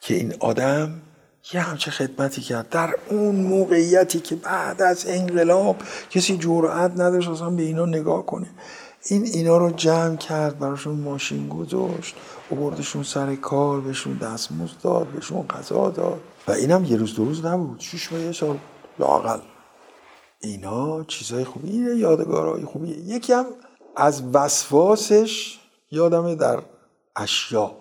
که 0.00 0.14
این 0.14 0.34
آدم 0.40 1.00
یه 1.52 1.60
همچه 1.60 1.90
خدمتی 1.90 2.40
کرد. 2.40 2.68
در 2.68 2.94
اون 3.08 3.34
موقعیتی 3.34 4.20
که 4.20 4.36
بعد 4.36 4.82
از 4.82 5.04
انقلاب 5.08 5.76
کسی 6.10 6.38
جرأت 6.38 6.92
نداشت 6.92 7.28
اصلا 7.28 7.50
به 7.50 7.62
اینا 7.62 7.86
نگاه 7.86 8.26
کنه. 8.26 8.46
این 9.04 9.24
اینا 9.24 9.56
رو 9.56 9.70
جمع 9.70 10.16
کرد 10.16 10.58
براشون 10.58 11.00
ماشین 11.00 11.48
گذاشت 11.48 12.16
بردشون 12.50 13.02
سر 13.02 13.34
کار 13.34 13.80
بهشون 13.80 14.16
دستمزد 14.16 14.80
داد 14.82 15.06
بهشون 15.06 15.46
غذا 15.46 15.90
داد. 15.90 16.20
و 16.48 16.52
اینم 16.52 16.84
یه 16.84 16.96
روز 16.96 17.14
دو 17.14 17.24
روز 17.24 17.44
نبود. 17.44 17.80
شش 17.80 18.12
ماه 18.12 18.20
یه 18.20 18.32
سال 18.32 18.58
لاقل 18.98 19.40
اینا 20.40 21.04
چیزای 21.04 21.44
خوبی 21.44 21.68
یادگارهای 21.96 22.64
خوبیه 22.64 22.96
یکی 22.96 23.32
هم 23.32 23.46
از 23.96 24.22
وسواسش 24.34 25.58
یادمه 25.90 26.34
در 26.34 26.62
اشیاء 27.16 27.72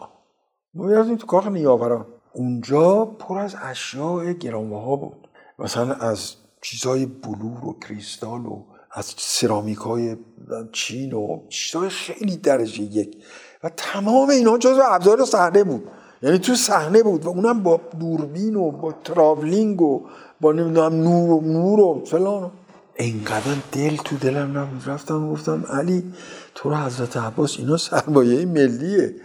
ما 0.74 0.86
می‌رفتیم 0.86 1.16
تو 1.16 1.28
کاخ 1.28 1.48
نیاوران. 1.48 2.06
اونجا 2.34 3.06
پر 3.06 3.38
از 3.40 3.56
اشیاء 3.62 4.32
گرانبها 4.32 4.96
بود. 4.96 5.28
مثلا 5.60 5.94
از 5.94 6.36
چیزهای 6.62 7.06
بلور 7.06 7.66
و 7.66 7.80
کریستال 7.80 8.46
و 8.46 8.64
از 8.98 9.14
سرامیک 9.18 9.78
های 9.78 10.18
چین 10.72 11.14
و 11.14 11.40
چیزهای 11.50 11.90
خیلی 11.90 12.38
درجه 12.38 12.82
یک. 12.82 13.18
و 13.64 13.70
تمام 13.78 14.30
اینا 14.30 14.58
جزو 14.58 14.82
ابزار 14.86 15.26
صحنه 15.26 15.64
بود. 15.64 15.84
یعنی 16.22 16.40
تو 16.40 16.56
صحنه 16.56 17.04
بود 17.04 17.26
و 17.26 17.30
اونم 17.30 17.64
با 17.64 17.82
دوربین 18.00 18.56
و 18.56 18.72
با 18.72 18.92
تراولینگ 18.92 19.82
و 19.82 20.06
با 20.42 20.52
نمی‌دونم 20.52 20.94
نور 20.94 21.30
و 21.30 21.42
نور 21.42 21.80
و 21.80 22.06
فلان. 22.06 22.52
اینقدر 22.96 23.56
دل 23.72 23.96
تو 23.96 24.18
دلم 24.18 24.58
نبود. 24.58 24.90
رفتم 24.90 25.32
گفتم 25.32 25.64
علی 25.70 26.14
تو 26.56 26.70
رو 26.70 26.76
حضرت 26.76 27.18
عباس 27.18 27.60
اینا 27.60 27.78
سرمایه 27.78 28.46
ملیه. 28.46 29.16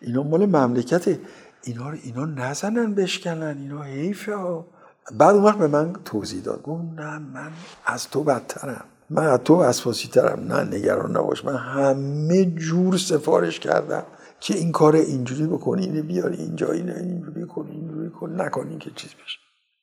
اینا 0.00 0.22
مال 0.22 0.46
مملکته. 0.46 1.20
اینا 1.64 1.90
رو 1.90 1.96
اینا 2.02 2.24
نزنن 2.24 2.94
بشکنن. 2.94 3.56
اینا 3.60 3.82
حیفه 3.82 4.34
ها. 4.34 4.66
بعد 5.12 5.34
اون 5.34 5.44
وقت 5.44 5.58
به 5.58 5.66
من 5.66 5.92
توضیح 6.04 6.42
داد. 6.42 6.62
گفت 6.62 6.82
نه 6.96 7.18
من 7.18 7.52
از 7.86 8.08
تو 8.08 8.22
بدترم. 8.24 8.84
من 9.10 9.26
از 9.26 9.40
تو 9.40 9.54
اسفاسی 9.54 10.08
ترم 10.08 10.52
نه 10.52 10.76
نگران 10.76 11.16
نباش. 11.16 11.44
من 11.44 11.56
همه 11.56 12.44
جور 12.44 12.96
سفارش 12.96 13.60
کردم 13.60 14.02
که 14.40 14.54
این 14.54 14.72
کار 14.72 14.96
اینجوری 14.96 15.46
بکنی 15.46 15.86
اینو 15.86 16.02
بیاری 16.02 16.36
اینجا 16.36 16.72
اینو 16.72 16.94
اینجوری 16.94 17.46
کنی 17.46 17.70
اینجوری 17.70 18.10
کن. 18.10 18.40
نکنی 18.40 18.78
که 18.78 18.90
چیز 18.90 19.10
بشه. 19.10 19.38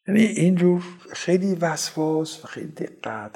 یعنی 0.07 0.21
اینجور 0.21 0.83
خیلی 1.13 1.55
وسواس 1.55 2.43
و 2.43 2.47
خیلی 2.47 2.67
دقت 2.67 3.35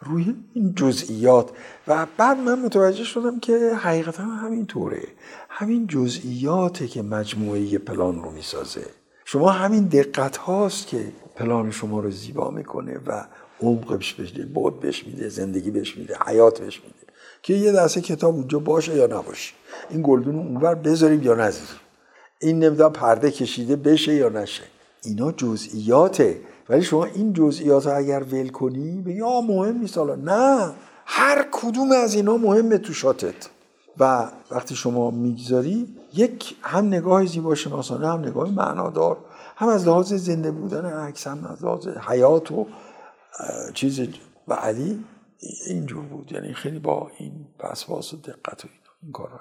روی 0.00 0.34
این 0.54 0.74
جزئیات. 0.74 1.50
و 1.88 2.06
بعد 2.16 2.38
من 2.38 2.58
متوجه 2.58 3.04
شدم 3.04 3.40
که 3.40 3.72
حقیقتا 3.74 4.22
همین 4.22 4.66
طوره 4.66 5.02
همین 5.48 5.86
جزئیاته 5.86 6.86
که 6.86 7.02
مجموعه 7.02 7.78
پلان 7.78 8.22
رو 8.22 8.30
می‌سازه. 8.30 8.86
شما 9.24 9.50
همین 9.50 9.84
دقت 9.84 10.36
هاست 10.36 10.86
که 10.86 11.12
پلان 11.36 11.70
شما 11.70 12.00
رو 12.00 12.10
زیبا 12.10 12.50
می‌کنه 12.50 12.98
و 13.06 13.26
عمق 13.62 13.96
بهش 13.96 14.12
بده 14.12 14.46
بود 14.46 14.80
بهش 14.80 15.06
میده 15.06 15.28
زندگی 15.28 15.70
بهش 15.70 15.96
میده 15.96 16.16
حیات 16.26 16.60
بهش 16.60 16.80
میده. 16.80 17.12
که 17.42 17.54
یه 17.54 17.72
دسته 17.72 18.00
کتاب 18.00 18.34
اونجا 18.34 18.58
باشه 18.58 18.96
یا 18.96 19.06
نباشه. 19.06 19.54
این 19.90 20.02
گلدون 20.04 20.36
اونور 20.36 20.74
بذاریم 20.74 21.22
یا 21.22 21.34
نذاریم. 21.34 21.80
این 22.40 22.64
نمی‌دونم 22.64 22.92
پرده 22.92 23.30
کشیده 23.30 23.76
بشه 23.76 24.14
یا 24.14 24.28
نشه. 24.28 24.62
اینا 25.04 25.32
جزئیاته. 25.32 26.40
ولی 26.68 26.82
شما 26.82 27.04
این 27.04 27.32
جزئیات 27.32 27.86
رو 27.86 27.96
اگر 27.96 28.22
ول 28.22 28.48
کنی 28.48 29.02
بگی 29.02 29.22
آ 29.22 29.40
مهم 29.40 29.78
نیست 29.78 29.98
حالا. 29.98 30.14
نه. 30.14 30.72
هر 31.06 31.48
کدوم 31.52 31.92
از 31.92 32.14
اینا 32.14 32.36
مهمه 32.36 32.78
تو 32.78 32.92
شاتت. 32.92 33.48
و 33.98 34.30
وقتی 34.50 34.74
شما 34.74 35.10
می‌گذاری 35.10 35.88
یک 36.14 36.56
هم 36.62 36.86
نگاه 36.86 37.26
زیبا 37.26 37.54
شناسانه 37.54 38.08
هم 38.08 38.20
نگاه 38.20 38.50
معنادار 38.50 39.16
هم 39.56 39.68
از 39.68 39.86
لحاظ 39.86 40.12
زنده 40.12 40.50
بودن 40.50 40.84
عکس 40.84 41.26
هم 41.26 41.44
از 41.52 41.64
لحاظ 41.64 41.88
حیات 41.88 42.52
و 42.52 42.66
چیز 43.74 44.00
و 44.48 44.54
علی 44.54 45.04
اینجور 45.66 46.04
بود. 46.04 46.32
یعنی 46.32 46.54
خیلی 46.54 46.78
با 46.78 47.10
این 47.18 47.46
پسواس 47.58 48.14
و 48.14 48.16
دقت 48.16 48.64
و 48.64 48.68
این, 48.68 48.80
این 49.02 49.12
کارا. 49.12 49.40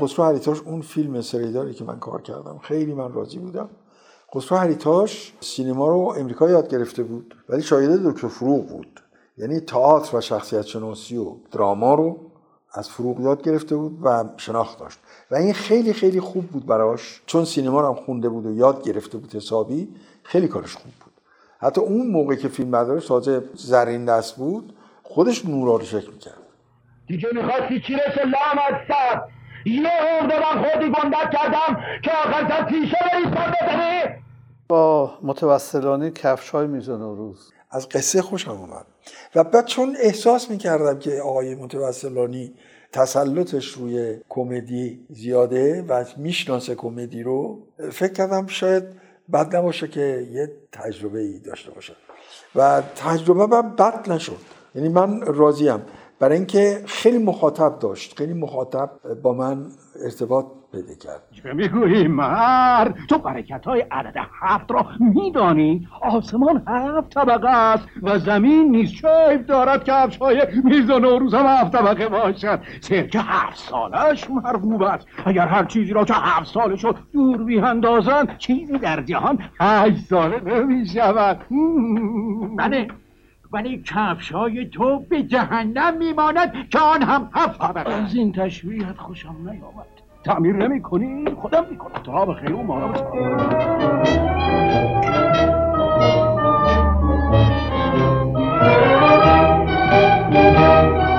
خسرو 0.00 0.24
هریتاش 0.24 0.60
اون 0.60 0.80
فیلم 0.80 1.20
سریداری 1.20 1.74
که 1.74 1.84
من 1.84 1.98
کار 1.98 2.22
کردم. 2.22 2.58
خیلی 2.62 2.94
من 2.94 3.12
راضی 3.12 3.38
بودم. 3.38 3.68
خسرو 4.34 4.58
هریتاش 4.58 5.32
سینما 5.40 5.88
رو 5.88 6.14
امریکا 6.18 6.50
یاد 6.50 6.68
گرفته 6.68 7.02
بود 7.02 7.34
ولی 7.48 7.62
شاید 7.62 7.90
دکتر 7.90 8.28
فروغ 8.28 8.66
بود. 8.66 9.00
یعنی 9.38 9.60
تئاتر 9.60 10.16
و 10.16 10.20
شخصیت 10.20 10.62
شناسی 10.62 11.16
و 11.16 11.36
دراما 11.52 11.94
رو 11.94 12.18
از 12.72 12.88
فروغ 12.88 13.20
یاد 13.20 13.42
گرفته 13.42 13.76
بود 13.76 13.98
و 14.02 14.24
شناخت 14.36 14.78
داشت. 14.78 14.98
و 15.30 15.34
این 15.34 15.52
خیلی 15.52 15.92
خیلی 15.92 16.20
خوب 16.20 16.46
بود 16.46 16.66
براش. 16.66 17.22
چون 17.26 17.44
سینما 17.44 17.80
رو 17.80 17.86
هم 17.86 17.94
خونده 17.94 18.28
بود 18.28 18.46
و 18.46 18.54
یاد 18.54 18.82
گرفته 18.82 19.18
بود 19.18 19.34
حسابی 19.34 19.88
خیلی 20.22 20.48
کارش 20.48 20.76
خوب 20.76 20.92
بود. 21.04 21.12
حتی 21.58 21.80
اون 21.80 22.06
موقع 22.06 22.34
که 22.34 22.48
فیلم 22.48 22.70
بردارش 22.70 23.06
تازه 23.06 23.42
زرین 23.54 24.04
دست 24.04 24.36
بود 24.36 24.72
خودش 25.02 25.46
نورا 25.46 25.76
رو 25.76 25.84
شکل 25.84 26.12
می‌کرد. 26.12 26.42
دیگه 27.06 27.28
می‌خواستی 27.32 27.80
چی 27.86 27.94
رسه 27.94 28.24
لامت 28.24 28.86
یه 29.64 29.90
عمر 30.20 30.38
من 30.38 30.64
خودی 30.64 30.86
گندت 30.86 31.30
کردم 31.32 31.80
که 32.02 32.10
آخر 32.10 32.48
تا 32.48 32.64
تیشه 32.64 32.96
بریستان 33.12 33.54
بزنی. 33.62 34.22
با 34.68 35.18
متوسلانی 35.22 36.10
کفش 36.10 36.50
های 36.50 36.66
میزن 36.66 37.00
روز. 37.00 37.52
از 37.70 37.88
قصه 37.88 38.22
خوشم 38.22 38.50
اومد. 38.50 38.86
و 39.34 39.44
بعد 39.44 39.66
چون 39.66 39.96
احساس 40.02 40.50
می‌کردم 40.50 40.98
که 40.98 41.20
آقای 41.20 41.54
متوسلانی 41.54 42.54
تسلطش 42.92 43.68
روی 43.68 44.20
کمدی 44.28 45.06
زیاده 45.10 45.82
و 45.88 46.04
می‌شناسه 46.16 46.74
کمدی 46.74 47.22
رو 47.22 47.58
فکر 47.92 48.12
کردم 48.12 48.46
شاید 48.46 48.84
بد 49.32 49.56
نباشه 49.56 49.88
که 49.88 50.28
یه 50.32 50.52
تجربه 50.72 51.20
ای 51.20 51.38
داشته 51.38 51.70
باشه. 51.70 51.92
و 52.54 52.82
تجربه 52.96 53.46
من 53.46 53.76
بد 53.76 54.12
نشد. 54.12 54.40
یعنی 54.74 54.88
من 54.88 55.20
راضیم. 55.20 55.82
برای 56.20 56.36
اینکه 56.36 56.82
خیلی 56.86 57.18
مخاطب 57.18 57.78
داشت. 57.78 58.18
خیلی 58.18 58.34
مخاطب 58.34 58.90
با 59.22 59.32
من 59.32 59.66
ارتباط 60.04 60.46
پیدا 60.72 60.94
کرد. 60.94 61.22
چه 61.32 61.52
می‌گویی 61.52 62.08
مرد 62.08 62.94
تو 63.08 63.18
برکت 63.18 63.64
های 63.64 63.80
عدد 63.90 64.14
هفت 64.40 64.70
را 64.70 64.86
میدانی؟ 65.00 65.88
آسمان 66.02 66.62
هفت 66.66 67.14
طبقه 67.14 67.48
است 67.48 67.84
و 68.02 68.18
زمین 68.18 68.70
نیز 68.70 68.88
شیب 68.88 69.46
دارد 69.46 69.84
که 69.84 69.92
هفت 69.92 70.18
های 70.22 70.46
میز 70.64 70.90
و 70.90 70.98
نوروز 70.98 71.34
هم 71.34 71.46
هفت 71.46 71.72
طبقه 71.72 72.08
باشد. 72.08 72.60
سرکه 72.80 73.18
هفت 73.20 73.58
سالش 73.58 74.30
مرغوب 74.30 74.82
است. 74.82 75.06
اگر 75.24 75.46
هر 75.46 75.64
چیزی 75.64 75.92
را 75.92 76.04
که 76.04 76.14
هفت 76.14 76.46
ساله 76.54 76.76
شد 76.76 76.96
دور 77.12 77.44
بیاندازند 77.44 78.38
چیزی 78.38 78.78
در 78.78 79.02
جهان 79.02 79.38
هشت 79.60 80.04
ساله 80.04 80.40
نمی 80.40 80.86
شود 80.86 81.40
بله. 82.58 82.88
ولی 83.52 83.82
کفش 83.86 84.32
های 84.32 84.66
تو 84.66 84.98
به 84.98 85.22
جهنم 85.22 85.96
میماند 85.98 86.68
که 86.70 86.78
آن 86.78 87.02
هم 87.02 87.30
هفت 87.34 87.60
طبقه 87.60 87.92
از 87.92 88.14
این 88.14 88.32
تشبیهت 88.32 88.98
خوشم 88.98 89.36
نیامد. 89.44 89.86
تعمیر 90.24 90.56
نمی 90.56 90.82
کنی؟ 90.82 91.24
خودم 91.34 91.66
می 91.70 91.76
کنم. 91.78 92.02
تا 92.02 92.26
به 92.26 92.34
خیر 92.34 92.52
و 92.52 92.72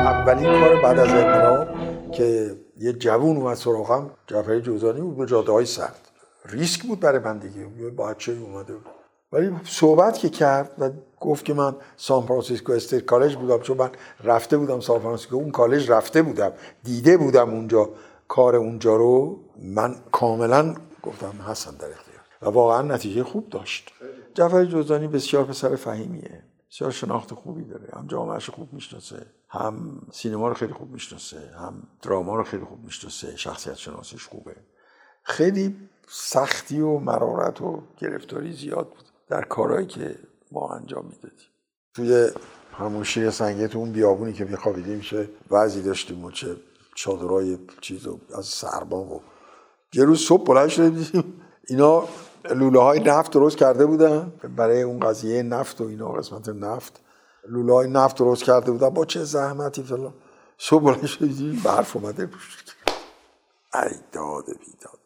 اولین 0.06 0.60
کار 0.60 0.82
بعد 0.84 1.00
از 1.00 1.14
انقلاب 1.14 1.68
که 2.12 2.56
یه 2.78 2.94
جوون 2.94 3.38
اومد 3.38 3.54
سراغم 3.54 4.12
جعفری 4.28 4.62
جوزانی 4.62 5.02
بود 5.02 5.18
به 5.18 5.26
جاده 5.26 5.52
های 5.52 5.66
سرد 5.66 6.10
ریسک 6.46 6.84
بود 6.84 7.00
برای 7.00 7.20
من 7.20 7.38
دیگه. 7.38 7.66
بچه 7.98 8.32
اومده 8.32 8.74
بود. 8.74 9.01
ولی 9.32 9.52
صحبت 9.66 10.18
که 10.18 10.30
کرد 10.30 10.76
و 10.80 10.90
گفت 11.20 11.46
که 11.46 11.54
من 11.54 11.76
San 11.98 12.26
Francisco 12.26 12.72
State 12.72 13.06
College 13.06 13.36
بودم 13.36 13.60
چون 13.60 13.78
من 13.78 13.92
رفته 14.24 14.58
بودم 14.58 14.80
سان 14.80 15.00
فرانسیسکو 15.00 15.36
اون 15.36 15.52
کالج 15.52 15.92
رفته 15.92 16.22
بودم 16.22 16.52
دیده 16.84 17.18
بودم 17.18 17.50
اونجا 17.50 17.90
کار 18.28 18.56
اونجا 18.56 18.96
رو 18.96 19.40
من 19.58 19.96
کاملا 20.12 20.76
گفتم 21.04 21.34
حسن 21.48 21.72
در 21.72 21.92
اختیار. 21.92 22.22
و 22.42 22.50
واقعا 22.50 22.82
نتیجه 22.82 23.24
خوب 23.24 23.50
داشت. 23.50 23.94
جعفر 24.34 24.66
جوزانی 24.66 25.08
بسیار 25.08 25.44
پسر 25.44 25.76
فهیمیه. 25.76 26.44
بسیار 26.72 26.92
شناخت 26.92 27.34
خوبی 27.34 27.64
داره. 27.64 27.90
هم 27.94 28.08
جامعهش 28.08 28.50
خوب 28.50 28.74
می‌شناسه 28.74 29.26
هم 29.50 30.02
سینما 30.12 30.48
رو 30.48 30.54
خیلی 30.54 30.74
خوب 30.74 30.92
می‌شناسه 30.92 31.52
هم 31.60 31.84
دراما 32.02 32.36
رو 32.36 32.44
خیلی 32.44 32.64
خوب 32.64 32.84
می‌شناسه 32.84 33.36
شخصیت 33.36 33.76
شناسیش 33.76 34.28
خوبه. 34.28 34.56
خیلی 35.24 35.76
سختی 36.08 36.80
و 36.80 36.98
مرارت 36.98 37.62
و 37.62 37.82
گرفتاری 37.98 38.54
زیاد 38.54 38.90
بود. 38.90 39.11
در 39.32 39.42
کارهایی 39.42 39.86
که 39.86 40.16
ما 40.52 40.70
انجام 40.70 41.06
می‌دادیم. 41.06 41.48
توی 41.94 42.30
همون 42.74 43.04
شیر 43.04 43.30
سنگه 43.30 43.68
تو 43.68 43.78
اون 43.80 43.92
بیابونی 43.92 44.34
که 44.34 44.46
میخوابیدیم 44.46 44.98
میشه 44.98 45.30
وضعی 45.52 45.84
داشتیم 45.84 46.26
و 46.26 46.32
چه 46.32 46.56
چادرای 46.96 47.58
چیز 47.82 48.08
از 48.38 48.46
سربان 48.46 49.08
و 49.08 49.20
یه 49.94 50.04
روز 50.04 50.20
صبح 50.20 50.44
بلند 50.44 50.70
شدیم 50.70 51.42
اینا 51.68 52.08
لوله 52.56 52.80
های 52.80 53.00
نفت 53.00 53.32
درست 53.32 53.58
کرده 53.58 53.86
بودن. 53.86 54.34
برای 54.58 54.82
اون 54.82 55.00
قضیه 55.00 55.44
نفت 55.44 55.82
و 55.82 55.84
اینا 55.84 56.12
قسمت 56.12 56.50
نفت 56.50 57.02
لوله 57.50 57.74
های 57.74 57.90
نفت 57.90 58.18
درست 58.18 58.44
کرده 58.44 58.72
بودن. 58.72 58.90
با 58.90 59.06
چه 59.06 59.24
زحمتی 59.24 59.84
فلان. 59.84 60.14
صبح 60.58 60.84
بلند 60.84 61.06
شدیم 61.06 61.62
برف 61.66 61.96
اومده. 61.96 62.30
ای 63.74 63.96
داد 64.12 64.46
بیداد. 64.46 65.00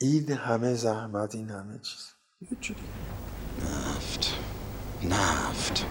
این 0.00 0.32
همه 0.32 0.74
زحمت 0.74 1.34
این 1.34 1.50
همه 1.50 1.78
چیز. 1.78 2.16
نفت. 3.62 4.34
نفت. 5.02 5.84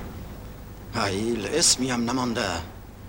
هیل 0.96 1.48
اسمی 1.54 1.90
هم 1.90 2.10
نمانده. 2.10 2.50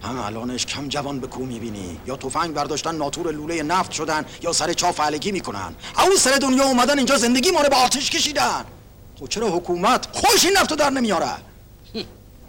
هم 0.02 0.18
الانش 0.18 0.66
کم 0.66 0.88
جوان 0.88 1.20
به 1.20 1.26
کو 1.26 1.44
می‌بینی؟ 1.44 2.00
یا 2.06 2.16
تفنگ 2.16 2.54
برداشتن 2.54 2.94
ناتور 2.94 3.32
لوله 3.32 3.62
نفت 3.62 3.92
شدن 3.92 4.24
یا 4.42 4.52
سر 4.52 4.72
چاف 4.72 5.00
علکی 5.00 5.32
می‌کنن؟ 5.32 5.74
او 5.98 6.16
سر 6.16 6.30
دنیا 6.30 6.64
اومدن 6.64 6.98
اینجا 6.98 7.16
زندگی 7.16 7.50
ما 7.50 7.60
رو 7.60 7.68
به 7.68 7.76
آتش 7.76 8.10
کشیدن. 8.10 8.64
خب 9.20 9.28
چرا 9.28 9.56
حکومت 9.56 10.08
خوش 10.12 10.44
این 10.44 10.56
نفتو 10.56 10.76
در 10.76 10.90
نمیاره؟ 10.90 11.30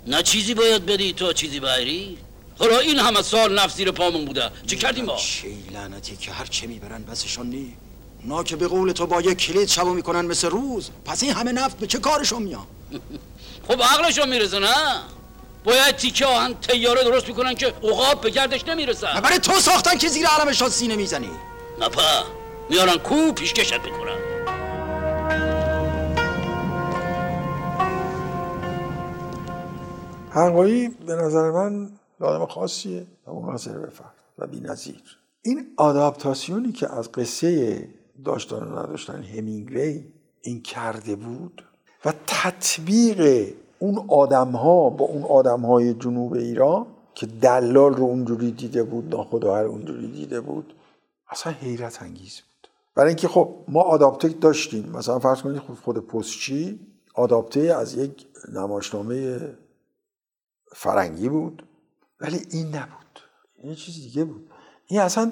نه 0.08 0.24
چیزی 0.24 0.54
باید 0.54 0.86
بدی 0.86 1.14
تا 1.14 1.34
چیزی 1.34 1.60
بایری؟ 1.60 2.18
حالا 2.60 2.80
این 2.80 3.00
همه 3.00 3.22
سال 3.22 3.60
نفت 3.60 3.76
زیر 3.76 3.92
پامون 3.92 4.26
بوده. 4.26 4.52
چه 4.68 4.76
کردیم 4.76 5.06
ما؟ 5.06 5.16
چه 5.16 5.48
لعنتی 5.72 6.16
که 6.16 6.32
هر 6.32 6.46
چه 6.46 6.68
می‌برن 6.68 7.04
بسشان 7.04 7.48
نی 7.48 7.74
اونا 8.30 8.44
که 8.44 8.56
به 8.56 8.68
قول 8.68 8.92
تو 8.92 9.08
با 9.08 9.22
یک 9.22 9.38
کلید 9.38 9.68
شبو 9.68 9.94
می‌کنن 9.94 10.26
مثل 10.26 10.50
روز. 10.50 10.90
پس 11.06 11.24
این 11.24 11.34
همه 11.34 11.52
نفت 11.52 11.78
به 11.78 11.88
چه 11.88 12.00
کارشون 12.00 12.44
میان 12.44 12.68
خب 13.68 13.82
عقلشون 13.82 14.30
می‌رسه 14.30 14.60
نه؟ 14.60 15.02
باید 15.64 15.96
تیکه 15.96 16.26
آهن 16.26 16.54
تیاره 16.54 17.04
درست 17.04 17.28
می‌کنن 17.28 17.56
که 17.56 17.68
عقاب 17.68 18.22
به 18.22 18.30
گردش 18.30 18.68
نمی‌رسن. 18.68 19.22
برای 19.22 19.40
تو 19.40 19.54
ساختن 19.54 19.98
که 19.98 20.08
زیر 20.08 20.28
علمشان 20.28 20.70
سینه 20.70 20.96
می‌زنی. 20.96 21.30
نه 21.80 21.90
پا 21.90 22.02
میارن 22.70 22.98
کو 22.98 23.32
پیشکشت 23.32 23.74
می‌کنن. 23.74 24.18
هنگایی 30.32 30.88
به 30.88 31.16
نظر 31.16 31.52
من 31.52 31.90
آدم 32.20 32.46
خاصیه. 32.46 33.08
و 33.28 33.32
مناظر 33.32 33.78
به 33.78 33.90
فرد 33.90 34.14
و 34.38 34.48
بی 34.48 34.60
نظیر. 34.60 35.02
این 35.42 35.68
آداپتاسیونی 35.78 36.72
که 36.72 36.94
از 36.94 37.12
قصه 37.12 37.90
داشتن 38.26 38.56
و 38.56 38.80
نداشتن. 38.80 39.24
همینگوی 39.24 40.04
این 40.42 40.62
کرده 40.62 41.16
بود 41.16 41.64
و 42.06 42.14
تطبیق 42.28 43.54
اون 43.80 44.06
آدم 44.08 44.52
ها 44.52 44.90
با 44.90 45.06
اون 45.06 45.24
آدم 45.24 45.62
های 45.62 45.94
جنوب 45.94 46.34
ایران 46.34 46.86
که 47.16 47.26
دلال 47.26 47.94
رو 47.94 48.04
اونجوری 48.04 48.52
دیده 48.52 48.84
بود 48.84 49.16
ناخداها 49.16 49.62
رو 49.62 49.70
اونجوری 49.70 50.12
دیده 50.12 50.42
بود 50.42 50.74
اصلا 51.30 51.54
حیرت 51.54 52.02
انگیز 52.02 52.42
بود. 52.42 52.70
برای 52.96 53.08
اینکه 53.08 53.28
خب 53.28 53.56
ما 53.68 53.82
آداپته 53.82 54.28
داشتیم. 54.28 54.90
مثلا 54.90 55.20
فرض 55.20 55.42
کنید 55.42 55.60
خود, 55.60 55.78
خود 55.78 56.08
پستچی 56.08 56.80
آداپته 57.14 57.60
از 57.60 57.96
یک 57.96 58.26
نمایشنامه 58.54 59.40
فرنگی 60.76 61.30
بود 61.30 61.64
ولی 62.22 62.42
این 62.52 62.68
نبود. 62.68 63.20
این 63.64 63.76
چیز 63.76 63.96
دیگه 63.96 64.24
بود. 64.24 64.50
این 64.88 65.00
اصلا 65.00 65.32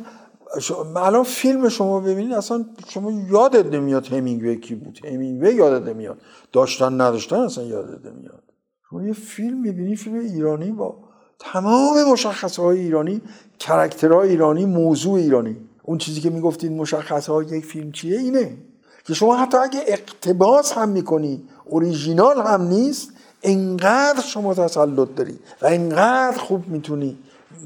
الان 0.96 1.24
فیلم 1.24 1.70
شما 1.70 2.00
ببینید 2.00 2.34
اصلا 2.34 2.66
شما 2.90 3.12
یادت 3.12 3.66
نمیاد 3.66 4.08
همینگوی 4.08 4.60
کی 4.60 4.76
بود. 4.76 5.00
همینگوی 5.06 5.54
یادت 5.54 5.88
نمیاد. 5.88 6.18
داشتن 6.52 7.02
نداشتن 7.02 7.36
اصلا 7.36 7.64
یادت 7.64 8.06
نمیاد. 8.06 8.44
شما 8.90 9.04
یه 9.04 9.14
فیلم 9.14 9.62
می‌بینی 9.62 9.96
فیلم 9.96 10.20
ایرانی 10.20 10.72
با 10.72 10.98
تمام 11.40 12.12
مشخصه 12.12 12.62
های 12.62 12.80
ایرانی 12.80 13.22
کرکترهای 13.60 14.30
ایرانی 14.30 14.66
موضوع 14.66 15.14
ایرانی. 15.14 15.58
اون 15.84 15.98
چیزی 15.98 16.22
که 16.22 16.30
می‌گفتید 16.30 16.72
مشخصه 16.72 17.32
های 17.32 17.46
یک 17.46 17.66
فیلم 17.66 17.92
چیه؟ 17.92 18.20
اینه. 18.20 18.58
که 19.06 19.14
شما 19.14 19.38
حتی 19.38 19.58
اگه 19.58 19.80
اقتباس 19.88 20.74
هم 20.74 20.90
می‌کنی 20.90 21.44
اوریژینال 21.66 22.42
هم 22.42 22.62
نیست 22.62 23.12
انقدر 23.44 24.22
شما 24.22 24.54
تسلط 24.54 25.16
داری 25.16 25.40
و 25.62 25.66
انقدر 25.66 26.38
خوب 26.38 26.68
می‌تونی 26.68 27.18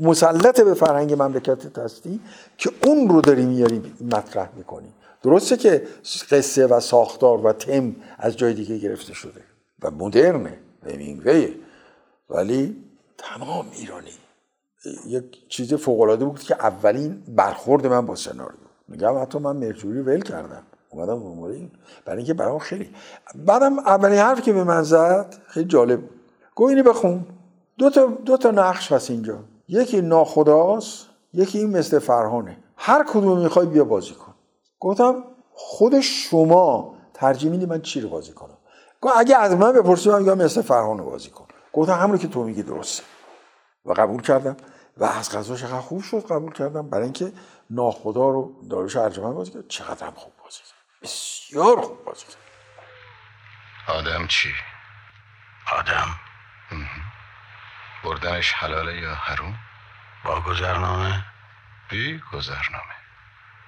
مسلط 0.02 0.62
به 0.62 0.73
فرهنگ 0.73 1.13
مملکت 1.13 1.78
هستی 1.78 2.19
که 2.58 2.71
اون 2.84 3.10
رو 3.10 3.21
داری 3.21 3.45
میاری 3.45 3.93
مطرح 4.02 4.49
می‌کنی. 4.58 4.93
درسته 5.23 5.58
که 5.58 5.88
قصه 6.32 6.67
و 6.67 6.80
ساختار 6.80 7.45
و 7.45 7.54
تم 7.54 7.95
از 8.17 8.38
جای 8.38 8.54
دیگه 8.54 8.78
گرفته 8.78 9.13
شده 9.13 9.41
و 9.82 9.91
مدرنه 9.91 10.58
همینگویه 10.86 11.54
ولی 12.30 12.84
تمام 13.17 13.65
ایرانی. 13.71 14.12
یک 15.08 15.47
چیز 15.47 15.73
فوقالعاده 15.73 16.25
بود 16.25 16.39
که 16.39 16.56
اولین 16.56 17.23
برخورد 17.28 17.88
من 17.88 18.06
با 18.06 18.15
سناریو. 18.15 18.60
میگم 18.88 19.21
حتی 19.21 19.39
من 19.39 19.56
مرجوری 19.56 19.99
ول 19.99 20.21
کردم. 20.21 20.63
اومدم 20.89 21.19
دنبال 21.19 21.52
این. 21.52 21.71
برای 22.06 22.17
اینکه 22.17 22.34
برام 22.34 22.60
خیلی 22.60 22.89
بعدم 23.36 23.80
اولین 23.80 24.19
حرف 24.19 24.41
که 24.41 24.54
به 24.54 24.63
من 24.63 24.84
زد 24.84 25.36
خیلی 25.47 25.65
جالب 25.65 26.02
بود. 26.02 26.19
گو 26.56 26.65
اینی 26.65 26.84
بخون. 26.84 27.25
دو 27.78 27.89
تا, 27.89 28.06
دو 28.06 28.38
تا 28.38 28.52
نقش 28.52 28.91
هست 28.91 29.10
اینجا. 29.10 29.39
یکی 29.69 30.01
ناخداست 30.01 31.10
یکی 31.34 31.58
این 31.58 31.77
مثل 31.77 31.99
فرهانه. 31.99 32.63
هر 32.77 33.03
کدوم 33.03 33.39
می‌خوای 33.39 33.65
بیا 33.65 33.84
بازی 33.84 34.13
کن. 34.13 34.36
گفتم 34.79 35.23
خود 35.53 35.99
شما 35.99 36.95
ترجیح 37.13 37.51
میدی 37.51 37.65
من 37.65 37.82
چی 37.82 38.01
رو 38.01 38.10
بازی 38.10 38.34
کنم؟ 38.34 38.58
گفت 39.01 39.13
اگه 39.17 39.38
از 39.38 39.53
من 39.55 39.73
بپرسی 39.73 40.10
من 40.10 40.19
میگم 40.19 40.38
مثل 40.38 40.62
فرهانه 40.62 41.03
بازی 41.03 41.29
کن. 41.29 41.47
گفتم 41.73 41.93
همون 41.93 42.17
که 42.17 42.27
تو 42.27 42.43
میگی 42.43 42.63
درسته. 42.63 43.03
و 43.86 43.93
قبول 43.93 44.21
کردم. 44.21 44.58
و 44.97 45.03
از 45.05 45.32
غذا 45.32 45.55
چقدر 45.55 45.79
خوب 45.79 46.01
شد 46.01 46.25
قبول 46.25 46.53
کردم. 46.53 46.89
برای 46.89 47.03
اینکه 47.03 47.32
ناخدا 47.69 48.29
رو 48.29 48.67
داروش 48.69 48.95
ارجمند 48.95 49.34
بازی 49.34 49.51
کرد. 49.51 49.67
چقدر 49.67 50.08
هم 50.08 50.13
خوب 50.15 50.34
بازی 50.43 50.58
کرد. 50.58 51.01
بسیار 51.01 51.82
خوب 51.82 52.03
بازی 52.05 52.25
کرد. 52.25 52.38
آدم 53.97 54.27
چی؟ 54.27 54.49
آدم 55.79 56.08
بردنش 58.03 58.53
حلاله 58.53 58.97
یا 58.97 59.15
حروم؟ 59.15 59.59
با 60.23 60.41
گذرنامه؟ 60.41 61.25
بی 61.89 62.21
گذرنامه. 62.31 62.95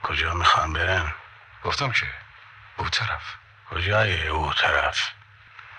کجا 0.03 0.33
می‌خوان 0.33 0.73
برن؟ 0.73 1.13
گفتم 1.63 1.91
که 1.91 2.07
او 2.77 2.89
طرف. 2.89 3.23
کجای 3.71 4.27
او 4.27 4.53
طرف؟ 4.53 5.09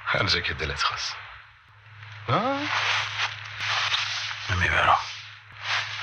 هر 0.06 0.26
جا 0.26 0.40
که 0.40 0.54
دلت 0.54 0.82
خواست. 0.82 1.16
نمی‌برم. 4.50 4.98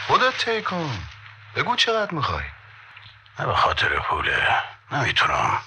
خودت 0.08 0.38
طی 0.38 0.62
کن. 0.62 1.00
بگو 1.56 1.76
چقدر 1.76 2.12
می‌خوای. 2.12 2.46
نه 3.40 3.46
به 3.46 3.56
خاطر 3.56 4.00
پوله. 4.00 4.64
نمی‌تونم. 4.92 5.62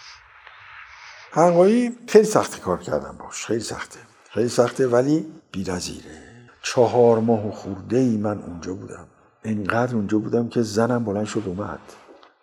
هنگایی 1.36 1.90
خیلی 2.12 2.24
سختی 2.24 2.60
کار 2.60 2.82
کردم 2.82 3.18
باش. 3.18 3.46
خیلی 3.46 3.60
سخته. 3.60 3.98
خیلی 4.34 4.48
سخته 4.48 4.86
ولی 4.86 5.24
بی‌نظیره. 5.52 6.31
چهار 6.62 7.18
ماه 7.18 7.48
و 7.48 7.50
خورده 7.50 7.96
ای 7.96 8.16
من 8.16 8.42
اونجا 8.42 8.74
بودم. 8.74 9.06
اینقدر 9.44 9.96
اونجا 9.96 10.18
بودم 10.18 10.48
که 10.48 10.62
زنم 10.62 11.04
بلند 11.04 11.24
شد 11.24 11.42
اومد. 11.46 11.80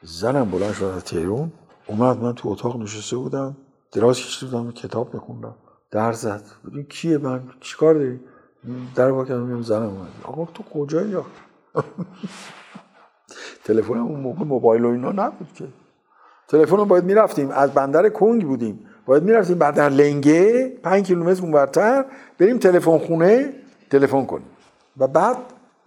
زنم 0.02 0.52
بلند 0.52 0.74
شد 0.74 0.84
از 0.84 1.04
تهرون 1.04 1.52
اومد 1.88 2.18
من 2.18 2.36
تو 2.36 2.50
اتاق 2.50 2.82
نشسته 2.82 3.16
بودم. 3.18 3.58
دراز 3.92 4.18
کشیده 4.18 4.52
بودم 4.52 4.72
کتاب 4.72 5.16
بخوندم 5.16 5.56
در 5.92 6.14
زد. 6.14 6.44
بودیم 6.64 6.84
کیه 6.84 7.18
من؟ 7.18 7.44
چیکار 7.60 7.94
داری؟ 7.94 8.20
در 8.96 9.12
با 9.12 9.26
کردم 9.26 9.62
زنم 9.62 9.84
اومد. 9.84 10.08
آقا 10.24 10.46
تو 10.54 10.64
کجایی 10.64 11.18
تلفن 13.64 13.98
اون 13.98 14.20
موقع 14.20 14.44
موبایل 14.44 14.86
و 14.86 14.88
اینا 14.88 15.12
نبود 15.12 15.54
که. 15.56 15.68
تلفن 16.48 16.84
باید 16.84 17.04
می‌رفتیم. 17.04 17.52
از 17.52 17.72
بندر 17.72 18.10
کنگ 18.10 18.46
بودیم. 18.46 18.86
باید 19.06 19.24
می‌رفتیم 19.24 19.58
بندر 19.58 19.90
لنگه 19.90 20.70
پنج 20.84 21.06
کیلومتر 21.06 21.42
اونورتر. 21.42 22.06
بریم 22.40 22.58
تلفن 22.58 22.98
خونه. 22.98 23.54
تلفن 23.90 24.26
کنیم 24.26 24.50
و 24.98 25.08
بعد 25.08 25.38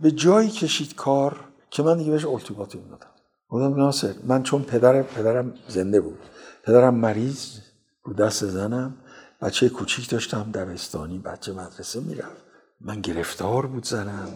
به 0.01 0.11
جایی 0.11 0.51
کشید 0.51 0.95
کار 0.95 1.37
که 1.71 1.83
من 1.83 1.99
دیگه 1.99 2.11
بهش 2.11 2.25
التیماتوم 2.25 2.83
دادم. 2.91 3.07
گفتم 3.49 3.75
ناصر 3.75 4.15
من 4.25 4.43
چون 4.43 4.63
پدر 4.63 5.03
پدرم 5.03 5.55
زنده 5.69 6.01
بود. 6.01 6.19
پدرم 6.65 6.95
مریض 6.95 7.59
رو 8.05 8.15
دست 8.15 8.45
زنم. 8.45 8.95
بچه 9.41 9.69
کوچیک 9.69 10.11
داشتم 10.11 10.51
دبستانی 10.55 11.19
بچه 11.19 11.53
مدرسه 11.53 12.01
می‌رفت. 12.01 12.37
من 12.81 13.01
گرفتار 13.01 13.67
بود 13.67 13.85
زنم. 13.85 14.29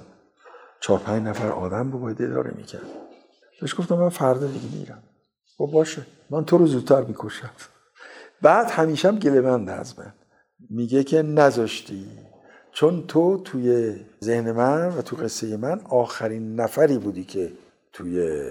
چهار 0.80 0.98
پنج 0.98 1.22
نفر 1.22 1.48
آدم 1.48 1.92
رو 1.92 1.98
باید 1.98 2.22
اداره 2.22 2.54
می‌کرد. 2.56 2.86
بهش 3.60 3.74
گفتم 3.78 3.94
من 3.94 4.08
فردا 4.08 4.46
دیگه 4.46 4.78
میرم. 4.78 5.02
با 5.58 5.66
باشه. 5.66 6.06
من 6.30 6.44
تو 6.44 6.58
رو 6.58 6.66
زودتر 6.66 7.00
می‌کشم. 7.00 7.50
بعد 8.42 8.70
همیشه 8.70 9.08
هم 9.08 9.18
گله 9.18 9.72
از 9.72 9.98
من. 9.98 10.14
میگه 10.70 11.04
که 11.04 11.22
نذاشتی. 11.22 12.08
چون 12.76 13.06
تو 13.06 13.42
توی 13.42 13.96
ذهن 14.24 14.52
من 14.52 14.88
و 14.88 15.02
تو 15.02 15.16
قصه 15.16 15.56
من 15.56 15.80
آخرین 15.90 16.60
نفری 16.60 16.98
بودی 16.98 17.24
که 17.24 17.52
توی 17.92 18.48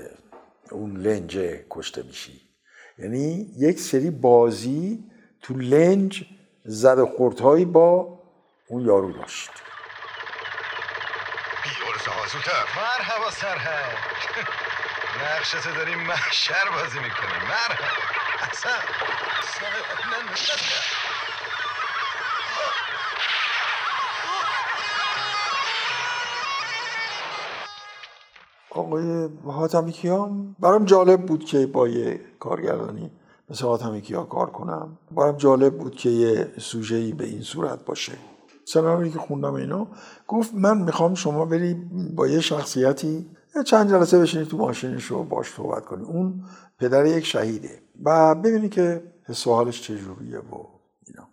اون 0.72 0.98
لنج 0.98 1.38
کشته 1.70 2.04
میشی. 2.04 2.42
یعنی 2.98 3.48
یک 3.58 3.80
سری 3.80 4.10
بازی 4.10 5.04
تو 5.42 5.54
لنج 5.54 6.26
زد 6.66 7.04
خورتهایی 7.04 7.66
با 7.66 8.20
اون 8.68 8.86
یارو 8.86 9.12
داشت. 9.12 9.52
مرحبا 12.78 13.32
سرهنگ. 13.32 13.98
نقشتو 15.24 15.76
داریم 15.76 16.00
محشر 16.00 16.70
بازی 16.72 17.00
می‌کنیم 17.00 17.42
مرحبا. 17.48 17.88
اصلا 18.52 18.72
آقای 28.76 29.30
حاتمی 29.46 29.92
کیام 29.92 30.56
برام 30.60 30.86
جالب 30.86 31.26
بود 31.26 31.46
که 31.46 31.66
با 31.66 31.88
یه 31.88 32.20
کارگردانی 32.40 33.12
مثل 33.50 33.66
حاتمی 33.66 34.02
کیا 34.02 34.24
کار 34.24 34.50
کنم. 34.50 34.98
برام 35.12 35.38
جالب 35.38 35.78
بود 35.78 35.96
که 35.96 36.10
یه 36.10 36.52
سوژه‌ای 36.58 37.12
به 37.12 37.26
این 37.26 37.42
صورت 37.42 37.86
باشه. 37.86 38.14
سناریویی 38.66 39.12
که 39.12 39.20
خوندم 39.20 39.54
اینا 39.54 39.88
گفت 40.28 40.54
من 40.54 40.82
می‌خوام 40.82 41.14
شما 41.14 41.46
بری 41.46 41.74
با 42.16 42.28
یه 42.28 42.40
شخصیتی 42.40 43.26
چند 43.66 43.90
جلسه 43.90 44.20
بشینید 44.20 44.48
تو 44.48 44.58
ماشینش 44.58 45.06
رو 45.06 45.24
باش 45.24 45.54
صحبت 45.54 45.86
کنی. 45.86 46.04
اون 46.04 46.44
پدر 46.80 47.06
یک 47.06 47.26
شهیده. 47.26 47.82
و 48.04 48.36
ببینی 48.36 48.70
که 48.70 49.04
حس 49.26 49.48
و 49.48 49.54
حالش 49.54 49.82
چجوریه 49.82 50.40
و 50.40 50.56
اینا. 51.08 51.28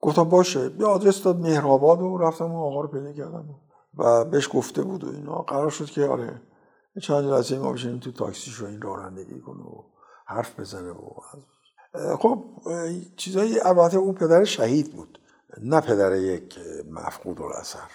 گفتم 0.00 0.24
باشه. 0.24 0.70
یه 0.78 0.86
آدرس 0.86 1.22
داد 1.22 1.40
مهرآباد 1.40 2.02
و 2.02 2.18
رفتم 2.18 2.44
اون 2.44 2.72
آقا 2.72 2.80
رو 2.80 2.88
پیدا 2.88 3.12
کردم 3.12 3.44
و 3.98 4.24
بهش 4.24 4.48
گفته 4.52 4.82
بود 4.82 5.04
و 5.04 5.10
اینا. 5.10 5.34
قرار 5.34 5.70
شد 5.70 5.84
که 5.84 6.04
آره 6.04 6.40
چند 7.00 7.24
جلسه 7.24 7.58
ما 7.58 7.72
بشینیم 7.72 7.98
تو 7.98 8.12
تاکسی 8.12 8.50
رو 8.58 8.66
این 8.66 8.82
رانندگی 8.82 9.40
کنه 9.40 9.62
و 9.62 9.82
حرف 10.26 10.60
بزنه 10.60 10.90
و 10.90 11.10
خب 12.18 12.44
چیزایی 13.16 13.60
البته 13.60 13.96
اون 13.96 14.14
پدر 14.14 14.44
شهید 14.44 14.92
بود 14.92 15.18
نه 15.62 15.80
پدر 15.80 16.16
یک 16.16 16.58
مفقود 16.90 17.42
الاثر 17.42 17.90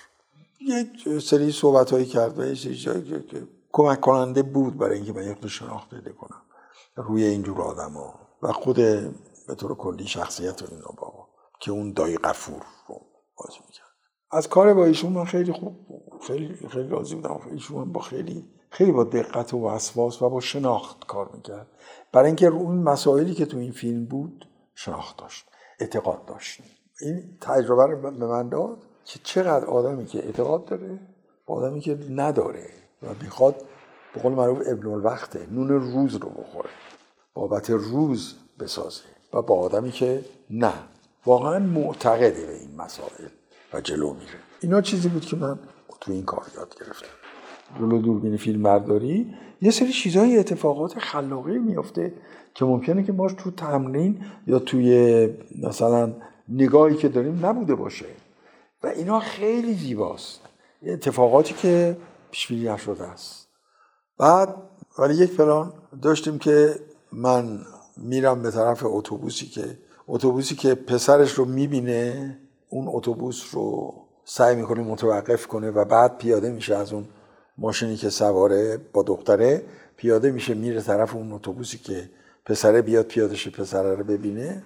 یک 0.61 1.19
سری 1.19 1.51
صحبت 1.51 1.91
هایی 1.91 2.05
کرد 2.05 2.39
و 2.39 2.45
یه 2.45 2.55
جایی 2.55 3.23
که 3.23 3.47
کمک 3.71 3.99
کننده 3.99 4.43
بود 4.43 4.77
برای 4.77 4.95
اینکه 4.97 5.13
من 5.13 5.31
یک 5.31 5.47
شناخت 5.47 5.89
پیدا 5.89 6.11
کنم 6.11 6.41
روی 6.95 7.23
اینجور 7.23 7.61
آدم 7.61 7.91
ها 7.91 8.19
و 8.41 8.51
خود 8.51 8.75
به 9.47 9.55
طور 9.57 9.75
کلی 9.75 10.07
شخصیت 10.07 10.63
اینا 10.63 10.91
بابا 10.97 11.27
که 11.59 11.71
اون 11.71 11.93
دایی 11.93 12.17
قفور 12.17 12.61
رو 12.87 13.01
بازی 13.37 13.59
می‌کرد. 13.67 13.87
از 14.31 14.49
کار 14.49 14.73
با 14.73 14.85
ایشون 14.85 15.13
من 15.13 15.25
خیلی 15.25 15.51
خوب 15.51 15.75
خیلی 16.27 16.67
خیلی 16.69 16.89
راضی 16.89 17.15
بودم. 17.15 17.39
ایشون 17.51 17.91
با 17.91 18.01
خیلی 18.01 18.49
خیلی 18.71 18.91
با 18.91 19.03
دقت 19.03 19.53
و 19.53 19.67
وسواس 19.67 20.21
و 20.21 20.29
با 20.29 20.39
شناخت 20.39 21.07
کار 21.07 21.29
می‌کرد. 21.33 21.67
برای 22.11 22.27
اینکه 22.27 22.47
اون 22.47 22.77
مسائلی 22.77 23.33
که 23.33 23.45
تو 23.45 23.57
این 23.57 23.71
فیلم 23.71 24.05
بود 24.05 24.47
شناخت 24.75 25.17
داشت 25.17 25.45
اعتقاد 25.79 26.25
داشت 26.25 26.61
این 27.01 27.37
تجربه 27.41 27.85
رو 27.85 28.01
به 28.01 28.25
من 28.25 28.49
داد 28.49 28.77
که 29.05 29.19
چقدر 29.23 29.65
آدمی 29.65 30.05
که 30.05 30.25
اعتقاد 30.25 30.65
داره 30.65 30.99
با 31.45 31.55
آدمی 31.55 31.79
که 31.79 31.99
نداره 32.09 32.69
و 33.03 33.07
می‌خواد 33.21 33.55
به 34.13 34.21
قول 34.21 34.33
معروف 34.33 34.61
ابن 34.67 34.87
الوقته 34.87 35.47
نون 35.51 35.69
روز 35.69 36.15
رو 36.15 36.29
بخوره 36.29 36.69
بابت 37.33 37.69
روز 37.69 38.35
بسازه 38.59 39.03
و 39.33 39.41
با 39.41 39.59
آدمی 39.59 39.91
که 39.91 40.25
نه. 40.49 40.73
واقعا 41.25 41.59
معتقده 41.59 42.45
به 42.45 42.55
این 42.55 42.75
مسائل 42.75 43.27
و 43.73 43.81
جلو 43.81 44.13
میره. 44.13 44.39
اینا 44.61 44.81
چیزی 44.81 45.09
بود 45.09 45.25
که 45.25 45.35
من 45.35 45.59
تو 46.01 46.11
این 46.11 46.25
کار 46.25 46.45
یاد 46.55 46.75
گرفتم. 46.79 47.20
جلو 47.79 48.01
دوربین 48.01 48.37
فیلم 48.37 48.63
برداری 48.63 49.33
یه 49.61 49.71
سری 49.71 49.91
چیزهای 49.91 50.37
اتفاقات 50.37 50.99
خلاقی 50.99 51.59
میافته 51.59 52.13
که 52.53 52.65
ممکنه 52.65 53.03
که 53.03 53.11
ماش 53.11 53.33
تو 53.33 53.51
تمرین 53.51 54.21
یا 54.47 54.59
توی 54.59 55.29
مثلا 55.63 56.13
نگاهی 56.49 56.95
که 56.95 57.09
داریم 57.09 57.45
نبوده 57.45 57.75
باشه. 57.75 58.05
و 58.83 58.87
اینا 58.87 59.19
خیلی 59.19 59.73
زیباست. 59.73 60.41
اتفاقاتی 60.83 61.53
که 61.53 61.97
پیش 62.31 62.51
نشده 62.51 63.03
است. 63.03 63.47
بعد 64.17 64.55
ولی 64.99 65.13
یک 65.13 65.35
پلان 65.35 65.73
داشتیم 66.01 66.39
که 66.39 66.75
من 67.11 67.59
میرم 67.97 68.41
به 68.41 68.51
طرف 68.51 68.83
اتوبوسی 68.85 69.45
که 69.45 69.77
اتوبوسی 70.07 70.55
که 70.55 70.75
پسرش 70.75 71.31
رو 71.31 71.45
می‌بینه 71.45 72.37
اون 72.69 72.85
اتوبوس 72.87 73.55
رو 73.55 73.93
سعی 74.25 74.55
می‌کنه 74.55 74.81
متوقف 74.81 75.47
کنه 75.47 75.71
و 75.71 75.85
بعد 75.85 76.17
پیاده 76.17 76.51
میشه 76.51 76.75
از 76.75 76.93
اون 76.93 77.07
ماشینی 77.61 77.95
که 77.95 78.09
سواره 78.09 78.77
با 78.93 79.03
دختره 79.03 79.61
پیاده 79.97 80.31
میشه 80.31 80.53
میره 80.53 80.81
طرف 80.81 81.15
اون 81.15 81.31
اتوبوسی 81.31 81.77
که 81.77 82.09
پسره 82.45 82.81
بیاد 82.81 83.05
پیاده 83.05 83.35
شه 83.35 83.49
پسره 83.49 83.95
رو 83.95 84.03
ببینه. 84.03 84.63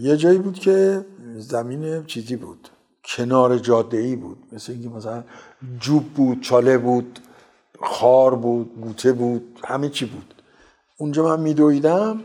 یه 0.00 0.16
جایی 0.16 0.38
بود 0.38 0.58
که 0.58 1.04
زمین 1.36 2.04
چیزی 2.06 2.36
بود 2.36 2.68
کنار 3.04 3.58
جاده 3.58 3.96
ای 3.96 4.16
بود. 4.16 4.38
مثل 4.52 4.72
اینکه 4.72 4.88
مثلا 4.88 5.24
جوب 5.80 6.04
بود 6.04 6.40
چاله 6.40 6.78
بود 6.78 7.18
خار 7.80 8.34
بود 8.34 8.80
بوته 8.80 9.12
بود 9.12 9.60
همه 9.64 9.88
چی 9.88 10.06
بود. 10.06 10.34
اونجا 10.98 11.24
من 11.24 11.40
میدویدم 11.40 12.20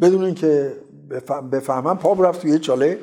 بدون 0.00 0.24
اینکه 0.24 0.72
بفهمم 1.52 1.98
پا 1.98 2.12
رفت 2.12 2.42
توی 2.42 2.58
چاله 2.58 2.98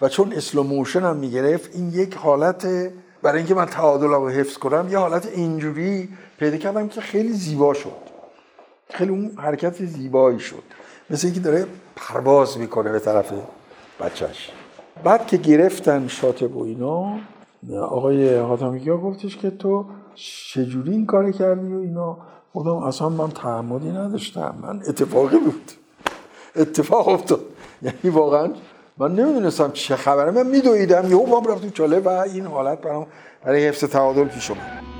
و 0.00 0.08
چون 0.08 0.32
slow 0.32 0.62
motion 0.62 1.02
هم 1.02 1.16
می‌گرفت 1.16 1.76
این 1.76 1.90
یک 1.90 2.14
حالت 2.14 2.92
برای 3.22 3.38
اینکه 3.38 3.54
من 3.54 3.66
تعادلم 3.66 4.12
رو 4.12 4.28
حفظ 4.28 4.58
کنم 4.58 4.88
یه 4.90 4.98
حالت 4.98 5.26
اینجوری 5.26 6.08
پیدا 6.38 6.56
کردم 6.56 6.88
که 6.88 7.00
خیلی 7.00 7.32
زیبا 7.32 7.74
شد. 7.74 8.12
خیلی 8.90 9.10
اون 9.10 9.30
حرکت 9.36 9.84
زیبایی 9.84 10.40
شد. 10.40 10.62
مثل 11.10 11.26
اینکه 11.26 11.40
داره 11.40 11.66
پرواز 11.96 12.58
می‌کنه 12.58 12.92
به 12.92 12.98
طرف 12.98 13.32
بچهش. 14.00 14.50
بعد 15.04 15.26
که 15.26 15.36
گرفتن 15.36 16.08
شاتب 16.08 16.56
و 16.56 16.64
اینا 16.64 17.18
آقای 17.80 18.38
حاتمیگیا 18.38 18.96
گفتش 18.96 19.36
که 19.36 19.50
تو 19.50 19.86
چجوری 20.14 20.92
این 20.92 21.06
کار 21.06 21.32
کردی 21.32 21.72
و 21.72 21.78
اینا؟ 21.78 22.18
خودم 22.52 22.76
اصلا 22.76 23.08
من 23.08 23.30
تعمدی 23.30 23.90
نداشتم 23.90 24.54
من 24.62 24.82
اتفاقی 24.88 25.38
بود. 25.38 25.72
اتفاق 26.56 27.08
افتاد. 27.08 27.40
یعنی 27.82 28.16
واقعا 28.16 28.48
من 28.98 29.14
نمی‌دونستم 29.14 29.70
چه 29.72 29.96
خبره. 29.96 30.30
من 30.30 30.46
میدویدم 30.46 31.10
یهو 31.10 31.26
بام 31.26 31.44
رفت 31.44 31.62
تو 31.62 31.70
چاله 31.70 32.00
و 32.00 32.08
این 32.08 32.46
حالت 32.46 32.80
برام 32.80 33.06
برای 33.44 33.68
حفظ 33.68 33.84
تعادل 33.84 34.24
پیش 34.24 34.50
اومد. 34.50 34.91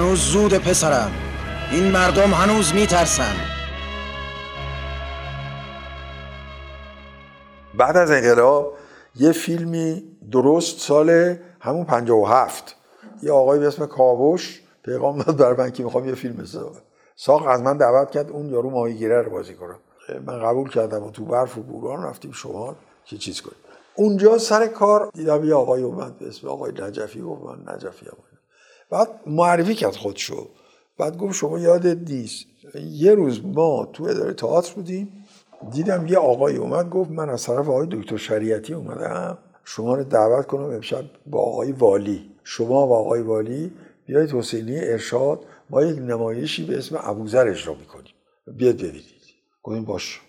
هنوز 0.00 0.18
زود 0.18 0.54
پسرم. 0.54 1.10
این 1.72 1.90
مردم 1.90 2.30
هنوز 2.30 2.74
میترسن. 2.74 3.34
بعد 7.74 7.96
از 7.96 8.10
انقلاب 8.10 8.74
یه 9.16 9.32
فیلمی 9.32 10.04
درست 10.32 10.78
سال 10.78 11.36
همون 11.60 11.84
57 11.84 12.76
یه 13.22 13.32
آقای 13.32 13.58
به 13.58 13.66
اسم 13.66 13.86
کاوش 13.86 14.62
پیغام 14.84 15.18
داد 15.22 15.36
برای 15.36 15.56
من 15.56 15.70
که 15.70 15.84
می‌خوام 15.84 16.08
یه 16.08 16.14
فیلم 16.14 16.36
بسازم. 16.36 16.82
ساق 17.16 17.46
از 17.46 17.62
من 17.62 17.76
دعوت 17.76 18.10
کرد 18.10 18.30
اون 18.30 18.50
یارو 18.50 18.70
ماهیگیره 18.70 19.22
رو 19.22 19.30
بازی 19.30 19.54
کنم 19.54 19.78
من 20.26 20.38
قبول 20.38 20.70
کردم 20.70 21.02
و 21.02 21.10
تو 21.10 21.24
برف 21.24 21.58
و 21.58 21.62
بوران 21.62 22.02
رفتیم 22.02 22.32
شمال 22.32 22.74
که 23.04 23.16
چیز 23.16 23.40
کنیم. 23.40 23.58
اونجا 23.94 24.38
سر 24.38 24.66
کار 24.66 25.10
دیدم 25.14 25.44
یه 25.44 25.54
آقای 25.54 25.82
اومد 25.82 26.18
به 26.18 26.28
اسم 26.28 26.48
آقای 26.48 26.72
نجفی 26.72 27.20
گفت 27.20 27.42
من 27.42 27.74
نجفی 27.74 28.06
هم. 28.06 28.29
بعد 28.90 29.08
معرفی 29.26 29.74
کرد 29.74 29.96
خودشو. 29.96 30.48
بعد 30.98 31.16
گفت 31.16 31.34
شما 31.34 31.58
یادت 31.58 32.10
نیست. 32.10 32.46
یه 32.90 33.14
روز 33.14 33.44
ما 33.44 33.88
تو 33.92 34.04
اداره 34.04 34.32
تئاتر 34.32 34.74
بودیم. 34.74 35.24
دیدم 35.72 36.06
یه 36.06 36.18
آقای 36.18 36.56
اومد 36.56 36.90
گفت 36.90 37.10
من 37.10 37.30
از 37.30 37.44
طرف 37.44 37.68
آقای 37.68 37.86
دکتر 37.90 38.16
شریعتی 38.16 38.74
اومدم. 38.74 39.38
شما 39.64 39.94
رو 39.94 40.04
دعوت 40.04 40.46
کنم 40.46 40.64
امشب 40.64 41.04
با 41.26 41.38
آقای 41.38 41.72
والی. 41.72 42.30
شما 42.44 42.88
و 42.88 42.92
آقای 42.92 43.22
والی 43.22 43.72
بیایید 44.06 44.30
حسینی 44.30 44.78
ارشاد 44.78 45.44
ما 45.70 45.82
یک 45.82 45.98
نمایشی 45.98 46.66
به 46.66 46.78
اسم 46.78 46.98
ابوذر 47.02 47.48
اجرا 47.48 47.74
می‌کنیم. 47.74 48.14
بیاد 48.56 48.76
ببینید. 48.76 49.04
گفتیم 49.62 49.84
باش. 49.84 50.20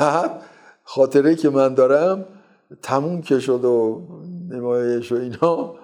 بعد 0.00 0.42
خاطره 0.84 1.34
که 1.34 1.50
من 1.50 1.74
دارم 1.74 2.24
تموم 2.82 3.22
که 3.22 3.38
شد 3.40 3.64
و 3.64 4.02
نمایش 4.50 5.12
و 5.12 5.14
اینا. 5.14 5.74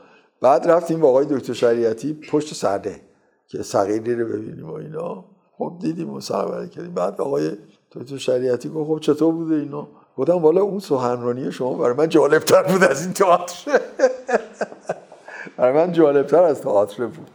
بعد 0.43 0.71
رفتیم 0.71 1.01
با 1.01 1.09
آقای 1.09 1.27
دکتر 1.31 1.53
شریعتی 1.53 2.15
پشت 2.15 2.55
سرده 2.55 3.01
که 3.49 3.63
صغیری 3.63 4.15
رو 4.15 4.29
ببینیم 4.29 4.71
و 4.71 4.75
اینا. 4.75 5.25
خب 5.59 5.77
دیدیم 5.81 6.11
و 6.11 6.21
سلام 6.21 6.69
کردیم. 6.69 6.95
بعد 6.95 7.21
آقای 7.21 7.51
دکتر 7.93 8.17
شریعتی 8.17 8.69
گفت 8.69 8.91
خب 8.91 9.01
چطور 9.01 9.35
بوده 9.35 9.55
اینا؟ 9.55 9.89
گفتم 10.17 10.33
والا 10.33 10.63
اون 10.63 10.79
سخنرانی 10.79 11.53
شما 11.53 11.75
برای 11.75 11.95
من 11.95 12.09
جالبتر 12.09 12.63
بود 12.63 12.85
از 12.85 13.03
این 13.05 13.13
تئاتر. 13.13 13.55
برای 15.57 15.75
من 15.75 15.93
جالبتر 15.93 16.43
از 16.43 16.61
تئاتر 16.61 17.07
بود. 17.07 17.31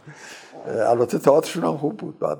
البته 0.66 1.18
تئاترشون 1.18 1.64
هم 1.64 1.76
خوب 1.76 1.96
بود 1.96 2.18
بعد. 2.18 2.38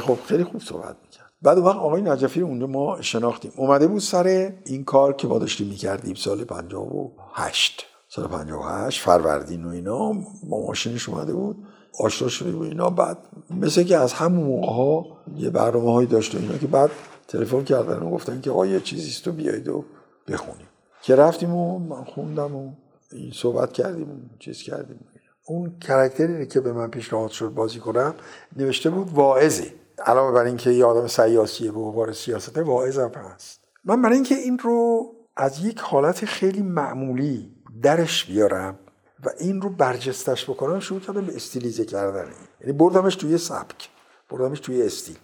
خب 0.00 0.18
خیلی 0.26 0.44
خوب 0.44 0.60
صحبت 0.60 0.96
می‌کرد. 1.02 1.30
بعد 1.42 1.58
وقت 1.58 1.76
آقای 1.76 2.02
نجفی 2.02 2.40
اونجا 2.40 2.66
ما 2.66 3.00
شناختیم. 3.00 3.52
اومده 3.56 3.86
بود 3.86 4.00
سر 4.00 4.52
این 4.66 4.84
کار 4.84 5.12
که 5.12 5.28
ما 5.28 5.38
داشتیم 5.38 5.66
می‌کردیم 5.66 6.14
سال 6.14 6.44
58 6.44 7.89
سال 8.12 8.26
58 8.26 9.02
فروردین 9.02 9.64
و 9.64 9.68
اینا 9.68 10.12
با 10.42 10.66
ماشینش 10.66 11.08
اومده 11.08 11.32
بود 11.32 11.56
آشنا 12.00 12.28
شدیم 12.28 12.58
و 12.58 12.62
اینا. 12.62 12.90
بعد 12.90 13.18
مثل 13.50 13.82
که 13.82 13.96
از 13.96 14.12
همون 14.12 14.44
موقع 14.44 14.72
ها 14.72 15.06
یه 15.36 15.50
برنامه 15.50 15.92
هایی 15.92 16.08
داشت 16.08 16.34
و 16.34 16.38
اینا 16.38 16.58
که 16.58 16.66
بعد 16.66 16.90
تلفن 17.28 17.64
کردن 17.64 17.96
و 17.96 18.10
گفتن 18.10 18.40
که 18.40 18.50
آقا 18.50 18.66
یه 18.66 18.80
چیزیست 18.80 19.24
تو 19.24 19.32
بیایید 19.32 19.68
و 19.68 19.84
بخونیم. 20.28 20.66
که 21.02 21.16
رفتیم 21.16 21.54
و 21.54 21.78
من 21.78 22.04
خوندم 22.04 22.56
و 22.56 22.72
این 23.12 23.32
صحبت 23.34 23.72
کردیم 23.72 24.30
چیز 24.38 24.62
کردیم. 24.62 25.00
اون 25.46 25.78
کرکتری 25.80 26.46
که 26.46 26.60
به 26.60 26.72
من 26.72 26.90
پیشنهاد 26.90 27.30
شد 27.30 27.48
بازی 27.48 27.78
کنم. 27.78 28.14
نوشته 28.56 28.90
بود 28.90 29.10
واعظه. 29.12 29.72
علاوه 30.06 30.34
بر 30.34 30.44
اینکه 30.44 30.70
یه 30.70 30.84
آدم 30.84 31.06
سیاسیه 31.06 31.72
به 31.72 31.80
عنوان 31.80 32.12
سیاست 32.12 32.58
واعظ 32.58 32.98
هم 32.98 33.10
هست. 33.10 33.60
من 33.84 34.02
برای 34.02 34.14
اینکه 34.14 34.34
این 34.34 34.58
رو 34.58 35.06
از 35.36 35.64
یک 35.64 35.78
حالت 35.80 36.24
خیلی 36.24 36.62
معمولی 36.62 37.59
درش 37.82 38.24
بیارم 38.24 38.78
و 39.24 39.28
این 39.38 39.62
رو 39.62 39.68
برجستش 39.68 40.44
بکنم 40.44 40.80
شروع 40.80 41.00
کردم 41.00 41.26
به 41.26 41.36
استیلیزه 41.36 41.84
کردن 41.84 42.28
یعنی 42.60 42.72
بردمش 42.72 43.16
توی 43.16 43.38
سبک 43.38 43.88
بردمش 44.30 44.60
توی 44.60 44.82
استیل. 44.82 45.18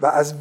و 0.00 0.06
از 0.06 0.34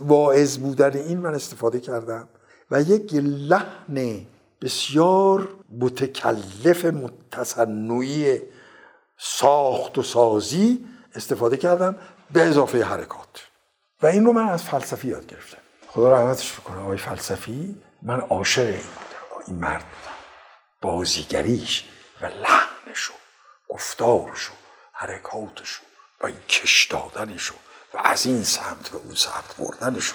واعظ 0.00 0.58
بودن 0.58 0.96
این 0.96 1.18
من 1.18 1.34
استفاده 1.34 1.80
کردم. 1.80 2.28
و 2.70 2.82
یک 2.82 3.14
لحن 3.14 4.26
بسیار 4.62 5.48
متکلف 5.80 6.84
متصنعی 6.84 8.40
ساخت 9.18 9.98
و 9.98 10.02
سازی 10.02 10.84
استفاده 11.14 11.56
کردم 11.56 11.96
به 12.32 12.42
اضافه 12.42 12.84
حرکات. 12.84 13.48
و 14.02 14.06
این 14.06 14.24
رو 14.24 14.32
من 14.32 14.48
از 14.48 14.62
فلسفی 14.62 15.08
یاد 15.08 15.26
گرفتم. 15.26 15.58
خدا 15.88 16.12
رحمتش 16.12 16.60
بکنه 16.60 16.80
آقای 16.80 16.98
فلسفی 16.98 17.76
من 18.02 18.20
عاشق 18.20 18.74
این 19.46 19.56
مرد 19.56 19.82
بودم. 19.82 20.11
بازیگریش 20.82 21.88
و 22.20 22.26
لحنش 22.26 23.10
و 23.10 23.14
گفتارش 23.68 24.50
و 24.50 24.52
حرکاتش 24.92 25.80
و 26.20 26.26
این 26.26 26.40
کش 26.48 26.86
دادنش 26.86 27.52
و 27.52 27.54
از 27.94 28.26
این 28.26 28.42
سمت 28.42 28.88
به 28.90 28.96
اون 28.96 29.14
سمت 29.14 29.56
بردنش 29.58 30.12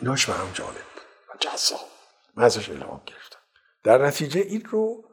ایناش 0.00 0.26
برام 0.26 0.50
جالب 0.52 0.74
بود 0.74 1.02
و 1.28 1.36
جذاب 1.40 1.88
من 2.36 2.44
ازش 2.44 2.70
الهام 2.70 3.02
گرفتم. 3.06 3.38
در 3.84 4.06
نتیجه 4.06 4.40
این 4.40 4.64
رو 4.64 5.04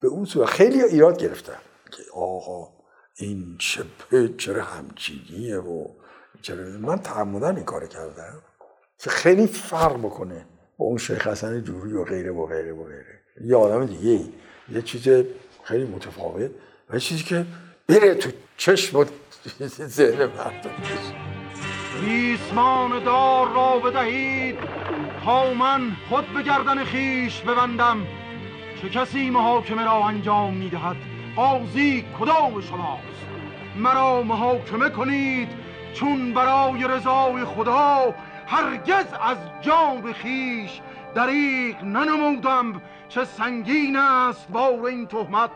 به 0.00 0.08
اون 0.08 0.24
صورت 0.24 0.48
خیلی 0.50 0.82
ایراد 0.82 1.18
گرفتم. 1.18 1.60
که 1.92 2.02
آقا 2.14 2.72
این 3.16 3.58
چه 3.58 3.84
چرا 4.38 4.64
همچینیه 4.64 5.58
و 5.58 5.88
چرا 6.42 6.64
من 6.64 6.98
تعمدن 6.98 7.56
این 7.56 7.64
کار 7.64 7.86
کردم. 7.86 8.42
که 8.98 9.10
خیلی 9.10 9.46
فرق 9.46 9.98
بکنه 9.98 10.46
با 10.78 10.86
اون 10.86 10.98
شیخ 10.98 11.26
حسن 11.26 11.64
جوری 11.64 11.92
و 11.92 12.04
غیره 12.04 12.30
و 12.30 12.46
غیره 12.46 12.72
و 12.72 12.84
غیره. 12.84 13.25
یه 13.44 13.56
آدم 13.56 13.86
دیگه 13.86 14.24
یه 14.72 14.82
چیز 14.82 15.08
خیلی 15.64 15.84
متفاوت. 15.84 16.50
و 16.90 16.98
چیزی 16.98 17.24
که 17.24 17.46
بره 17.88 18.14
تو 18.14 18.30
چشم 18.56 18.98
و 18.98 19.04
ذهن 19.68 20.18
مردم. 20.18 20.70
ریسمان 22.02 23.04
دار 23.04 23.48
را 23.48 23.78
بدهید 23.78 24.58
تا 25.24 25.54
من 25.54 25.92
خود 26.08 26.24
به 26.34 26.42
گردن 26.42 26.84
خیش 26.84 27.40
ببندم. 27.40 28.06
چه 28.82 28.88
کسی 28.88 29.30
محاکمه 29.30 29.84
را 29.84 30.04
انجام 30.04 30.54
می‌دهد؟ 30.54 30.96
قاضی 31.36 32.04
کدام 32.20 32.60
شماست؟ 32.60 33.26
مرا 33.76 34.22
محاکمه 34.22 34.90
کنید 34.90 35.48
چون 35.94 36.34
برای 36.34 36.88
رضای 36.88 37.44
خدا 37.44 38.14
هرگز 38.46 39.06
از 39.22 39.36
جان 39.62 40.12
خیش 40.12 40.80
دریغ 41.14 41.84
ننمودم. 41.84 42.82
چه 43.08 43.24
سنگین 43.24 43.96
است 43.96 44.48
بار 44.48 44.84
این 44.84 45.06
تهمت. 45.06 45.50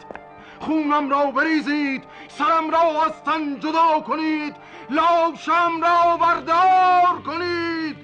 خونم 0.61 1.11
را 1.11 1.27
بریزید 1.27 2.05
سرم 2.29 2.71
را 2.71 3.05
از 3.05 3.23
تن 3.25 3.61
جدا 3.61 4.01
کنید 4.01 4.57
لاشم 4.91 5.81
را 5.83 6.17
بردار 6.17 7.23
کنید. 7.27 7.97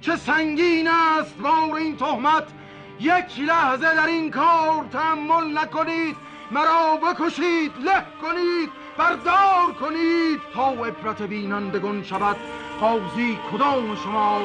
چه 0.00 0.16
سنگین 0.16 0.88
است 0.88 1.36
بار 1.36 1.74
این 1.74 1.96
تهمت. 1.96 2.44
یک 3.00 3.40
لحظه 3.40 3.94
در 3.94 4.06
این 4.06 4.30
کار 4.30 4.84
تحمل 4.92 5.58
نکنید 5.58 6.16
مرا 6.50 6.96
بکشید 6.96 7.72
له 7.84 8.04
کنید 8.22 8.70
بردار 8.98 9.72
کنید. 9.80 10.40
تا 10.54 10.68
عبرت 10.70 11.22
بینندگان 11.22 12.02
شود 12.02 12.36
قاضی 12.80 13.38
کدام 13.52 13.96
شما 13.96 14.40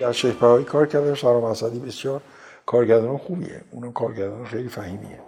در 0.00 0.12
شهپرهایی 0.12 0.64
کار 0.64 0.86
کردن 0.86 1.14
شهرام 1.14 1.44
اسدی 1.44 1.78
بسیار 1.78 2.20
کارگردان 2.66 3.18
خوبیه. 3.18 3.60
اونم 3.70 3.92
کارگردان 3.92 4.44
خیلی 4.44 4.68
فهیمیه. 4.68 5.18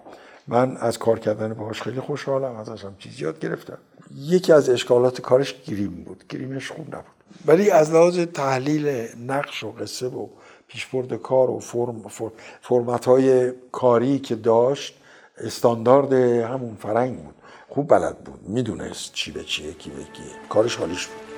من 0.49 0.77
از 0.77 0.99
کار 0.99 1.19
کردن 1.19 1.55
باهاش 1.55 1.83
خیلی 1.83 2.01
خوشحالم 2.01 2.57
ازش 2.57 2.85
هم 2.85 2.97
چیزی 2.99 3.25
یاد 3.25 3.41
گرفتم. 3.41 3.79
یکی 4.17 4.53
از 4.53 4.71
اشکالات 4.71 5.21
کارش 5.21 5.63
گریم 5.67 5.91
بود. 5.91 6.25
گریمش 6.29 6.71
خوب 6.71 6.89
نبود. 6.89 7.05
ولی 7.47 7.71
از 7.71 7.91
لحاظ 7.91 8.19
تحلیل 8.19 9.09
نقش 9.27 9.65
و 9.65 9.73
قصه 9.73 10.07
و 10.07 10.27
پیشبرد 10.69 11.15
کار 11.15 11.51
و 11.51 11.59
فرم 11.59 12.03
فرمت 12.61 13.05
های 13.05 13.53
کاری 13.73 14.19
که 14.19 14.35
داشت 14.35 14.97
استاندارد 15.39 16.13
همون 16.13 16.77
فرنگ 16.83 17.17
بود. 17.17 17.35
خوب 17.69 17.89
بلد 17.89 18.19
بود. 18.19 18.49
می‌دونست 18.49 19.13
چی 19.13 19.33
به 19.33 19.45
چیه 19.45 19.73
کی 19.73 19.91
به 19.91 19.97
کیه. 19.97 20.49
کارش 20.49 20.77
حالیش 20.77 21.07
بود. 21.07 21.30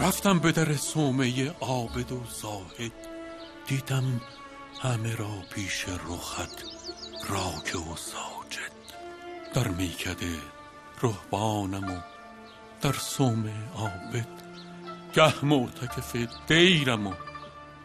رفتم 0.00 0.38
به 0.38 0.52
در 0.52 0.72
سومه 0.72 1.50
عابد 1.60 2.12
و 2.12 2.22
زاهد. 2.42 2.92
دیدم 3.66 4.20
همه 4.82 5.16
را 5.16 5.30
پیش 5.54 5.84
رخت 5.88 6.64
راک 7.28 7.76
و 7.76 7.96
ساجد. 7.96 8.72
در 9.54 9.68
میکده 9.68 10.38
رهبانم 11.02 11.90
و 11.90 12.00
در 12.80 12.92
سومه 12.92 13.54
عابد. 13.74 14.28
گه 15.14 15.44
معتکف 15.44 16.16
دیرم 16.46 17.06
و 17.06 17.14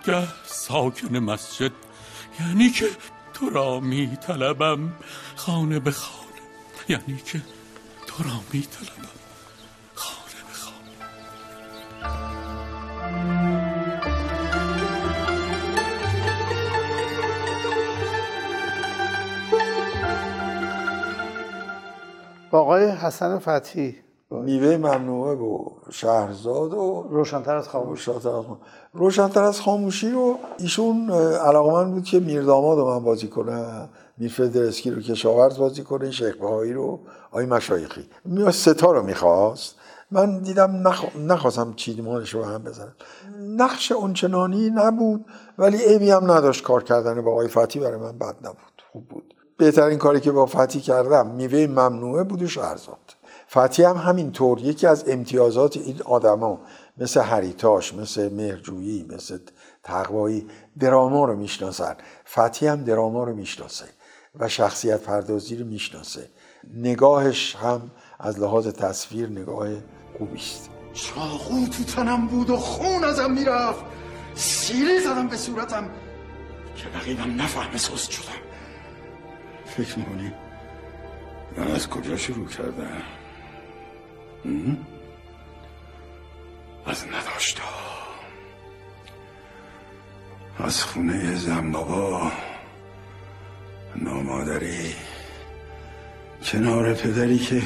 گه 0.06 0.28
ساکن 0.46 1.18
مسجد. 1.18 1.72
یعنی 2.40 2.70
که 2.70 2.90
تو 3.34 3.50
را 3.50 3.80
می 3.80 4.18
طلبم 4.18 4.94
خانه 5.36 5.80
به 5.80 5.92
خانه. 5.92 6.28
یعنی 6.90 7.22
که 7.26 7.42
تو 8.08 8.24
را 8.24 8.44
می 8.54 8.62
طلبم 8.62 9.17
با 22.52 22.60
آقای 22.60 22.86
حسن 22.86 23.40
فتحی. 23.40 23.96
میوه 24.32 24.78
ممنوعه 24.78 25.36
و 25.36 25.66
شهرزاد 25.92 26.74
و 26.74 27.08
روشنتر 27.10 27.56
از 27.56 27.70
خاموشی. 27.70 28.12
روشنتر 28.12 28.30
از, 28.30 28.46
روشنتر 28.94 29.44
از 29.44 29.62
خاموشی 29.62 30.12
رو 30.12 30.38
ایشون 30.60 31.12
علاقه 31.46 31.72
من 31.72 31.92
بود 31.92 32.04
که 32.04 32.20
میرداماد 32.20 32.78
رو 32.78 32.86
من 32.86 33.04
بازی 33.04 33.28
کنم. 33.28 33.90
میر 34.18 34.32
فدرسکی 34.32 34.92
رو 34.92 35.02
کشاورز 35.02 35.58
بازی 35.58 35.84
کنه 35.84 36.12
شیخ 36.12 36.36
بهایی 36.36 36.74
رو 36.74 37.00
آی 37.32 37.46
مشایخی. 37.46 38.10
ستا 38.52 38.92
رو 38.92 39.04
می‌خواست. 39.04 39.76
من 40.12 40.40
دیدم 40.40 40.88
نخ... 40.88 41.06
نخواستم 41.20 41.74
چیدمانش 41.74 42.34
رو 42.34 42.44
هم 42.44 42.64
بزنم. 42.64 42.96
نقش 43.40 43.92
اونچنانی 43.92 44.70
نبود 44.70 45.26
ولی 45.58 45.78
عیبی 45.78 46.12
هم 46.12 46.32
نداشت 46.32 46.64
کار 46.64 46.84
کردن 46.84 47.22
با 47.22 47.32
آقای 47.32 47.48
فتی 47.48 47.80
برای 47.80 47.98
من 48.00 48.18
بد 48.18 48.36
نبود. 48.42 48.84
خوب 48.92 49.08
بود. 49.08 49.34
بهترین 49.58 49.98
کاری 49.98 50.20
که 50.20 50.32
با 50.32 50.46
فتی 50.46 50.80
کردم 50.80 51.28
میوه 51.28 51.68
ممنوعه 51.68 52.24
بود 52.24 52.42
و 52.42 52.48
شهرزاد 52.48 53.16
فتی 53.50 53.84
هم 53.84 53.98
همینطور 53.98 54.60
یکی 54.60 54.88
از 54.88 55.04
امتیازات 55.08 55.78
این 55.78 56.02
آدما 56.06 56.60
مثل 56.98 57.22
هریتاش 57.22 57.94
مثل 57.94 58.34
مهرجویی 58.34 59.06
مثل 59.10 59.38
تقوایی 59.84 60.48
دراما 60.80 61.26
رو 61.26 61.36
می‌شناسن. 61.36 61.96
فتی 62.26 62.68
هم 62.68 62.84
دراما 62.84 63.24
رو 63.24 63.36
می‌شناسه 63.36 63.86
و 64.40 64.50
شخصیت 64.50 65.02
پردازی 65.02 65.56
رو 65.56 65.66
می‌شناسه. 65.66 66.30
نگاهش 66.74 67.56
هم 67.56 67.92
از 68.20 68.40
لحاظ 68.40 68.68
تصویر 68.68 69.30
نگاه 69.30 69.68
خوبی 70.18 70.38
است. 70.38 70.70
چاقو 70.94 71.68
تو 71.68 71.84
تنم 71.84 72.28
بود 72.28 72.50
و 72.50 72.58
خون 72.58 73.04
ازم 73.04 73.32
می‌رفت. 73.32 73.86
سیلی 74.36 75.00
زدم 75.00 75.28
به 75.28 75.38
صورتم 75.38 75.90
که 76.76 77.00
رقیبم 77.00 77.42
نفهم 77.42 77.78
سست 77.78 78.12
شدم. 78.12 78.47
فکر 79.78 80.00
می‌کنی؟ 80.00 80.32
من 81.58 81.68
از 81.68 81.90
کجا 81.90 82.18
شروع 82.18 82.48
کردم؟ 82.48 83.02
از 86.86 87.06
نداشتا 87.06 87.64
از 90.60 90.84
خونه 90.84 91.36
زنبابا 91.36 92.32
نامادری 93.96 94.96
کنار 96.44 96.94
پدری 96.94 97.40
که 97.40 97.62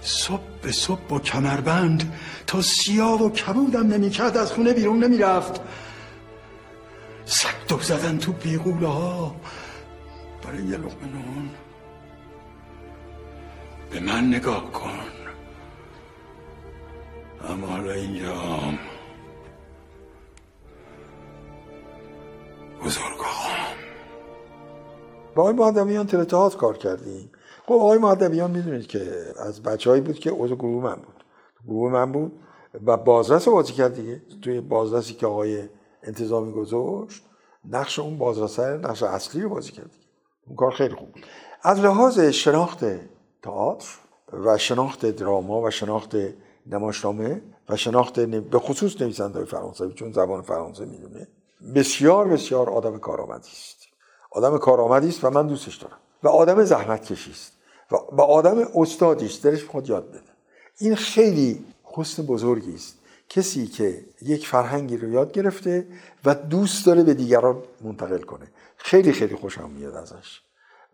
صبح 0.00 0.60
به 0.62 0.72
صبح 0.72 1.00
با 1.08 1.18
کمربند 1.18 2.12
تا 2.46 2.62
سیاه 2.62 3.22
و 3.22 3.30
کبودم 3.30 3.86
نمی‌کرد 3.86 4.36
از 4.36 4.52
خونه 4.52 4.72
بیرون 4.72 5.04
نمی‌رفت. 5.04 5.60
سکتو 7.24 7.78
زدن 7.78 8.18
تو 8.18 8.32
بیغوله 8.32 8.88
ها. 8.88 9.36
برای 10.44 10.64
یه 10.64 10.76
لقمه 10.76 11.12
نون. 11.12 11.50
به 13.90 14.00
من 14.00 14.28
نگاه 14.28 14.72
کن. 14.72 14.98
اما 17.48 17.66
حالا 17.66 17.92
اینجام. 17.92 18.78
بزرگ 22.84 23.18
آقام 23.18 23.76
با 25.34 25.42
آقای 25.42 25.54
معدویان 25.54 26.06
تلتهات 26.06 26.56
کار 26.56 26.76
کردیم. 26.76 27.30
خب 27.66 27.72
آقای 27.72 27.98
معدویان 27.98 28.50
می‌دونید 28.50 28.86
که 28.86 29.24
از 29.38 29.62
بچههایی 29.62 30.02
بود 30.02 30.18
که 30.18 30.30
عضو 30.30 30.56
گروه 30.56 30.84
من 30.84 30.94
بود. 30.94 31.24
گروه 31.66 31.92
من 31.92 32.12
بود 32.12 32.32
و 32.86 32.96
بازرس 32.96 33.48
بازی 33.48 33.72
کرد 33.72 33.94
دیگه. 33.94 34.22
توی 34.42 34.60
بازرسی 34.60 35.14
که 35.14 35.26
آقای 35.26 35.68
انتظامی 36.02 36.52
گذاشت 36.52 37.22
نقش 37.64 37.98
اون 37.98 38.18
بازرسه 38.18 38.76
نقش 38.76 39.02
اصلی 39.02 39.42
رو 39.42 39.48
بازی 39.48 39.72
کرد 39.72 39.90
اون 40.46 40.56
کار 40.56 40.70
خیلی 40.70 40.94
خوب. 40.94 41.08
از 41.62 41.80
لحاظ 41.80 42.18
شناخت 42.20 42.84
تئاتر 43.42 43.88
و 44.32 44.58
شناخت 44.58 45.06
دراما 45.06 45.62
و 45.62 45.70
شناخت 45.70 46.16
نمایشنامه 46.66 47.42
و 47.68 47.76
شناخت 47.76 48.20
به 48.20 48.58
خصوص 48.58 49.00
نویسنده 49.00 49.44
فرانسوی 49.44 49.94
چون 49.94 50.12
زبان 50.12 50.42
فرانسه 50.42 50.84
می‌دونه 50.84 51.28
بسیار 51.74 52.28
بسیار 52.28 52.70
آدم 52.70 52.98
کارآمدی 52.98 53.50
است. 53.52 53.76
آدم 54.30 54.58
کارآمدی 54.58 55.08
است 55.08 55.24
و 55.24 55.30
من 55.30 55.46
دوستش 55.46 55.76
دارم. 55.76 55.98
و 56.22 56.28
آدم 56.28 56.64
زحمت 56.64 57.12
کشی 57.12 57.30
است. 57.30 57.52
و, 57.90 58.20
آدم 58.22 58.68
استادی 58.74 59.26
است. 59.26 59.46
دلش 59.46 59.64
خود 59.64 59.88
یاد 59.88 60.08
بده. 60.08 60.20
این 60.78 60.94
خیلی 60.94 61.64
حسن 61.84 62.22
بزرگی 62.22 62.74
است. 62.74 62.98
کسی 63.34 63.66
که 63.66 64.04
یک 64.22 64.46
فرهنگی 64.46 64.96
رو 64.96 65.12
یاد 65.12 65.32
گرفته 65.32 65.86
و 66.24 66.34
دوست 66.34 66.86
داره 66.86 67.02
به 67.02 67.14
دیگران 67.14 67.62
منتقل 67.80 68.18
کنه. 68.18 68.46
خیلی 68.76 69.12
خیلی 69.12 69.34
خوشم 69.34 69.70
میاد 69.70 69.94
ازش. 69.94 70.40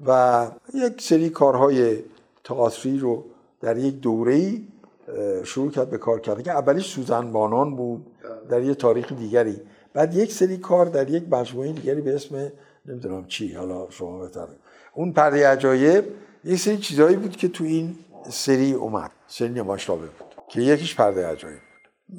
و 0.07 0.46
یک 0.74 1.03
سری 1.03 1.31
کارهای 1.31 1.98
تئاتری 2.44 2.98
رو 2.98 3.24
در 3.61 3.79
یک 3.79 3.94
دوره 3.94 4.61
شروع 5.44 5.70
کرد 5.70 5.90
به 5.90 5.98
کار 5.98 6.20
کردن. 6.20 6.42
که 6.42 6.50
اولیش 6.50 6.87
سوزن 6.87 7.33
بانان 7.33 7.76
بود 7.76 8.07
در 8.50 8.62
یک 8.62 8.79
تاریخ 8.79 9.12
دیگری. 9.12 9.61
بعد 9.92 10.14
یک 10.14 10.33
سری 10.33 10.57
کار 10.57 10.87
در 10.87 11.11
یک 11.11 11.24
مجموعه 11.31 11.72
دیگری 11.72 12.00
به 12.00 12.14
اسم 12.14 12.53
نمی‌دونم 12.87 13.26
چی 13.26 13.53
حالا 13.53 13.90
شما 13.90 14.18
بهتره 14.18 14.57
اون 14.94 15.12
پرده 15.12 15.48
عجایب 15.48 16.05
یک 16.44 16.61
سری 16.61 16.79
چیزهایی 16.79 17.16
بود 17.16 17.37
که 17.37 17.48
تو 17.48 17.64
این 17.64 17.98
سری 18.31 18.72
اومد. 18.72 19.11
سری 19.26 19.48
نمایشنامه 19.48 20.00
بود 20.00 20.35
که 20.48 20.61
یکیش 20.61 20.94
پرده 20.94 21.26
عجایب. 21.26 21.69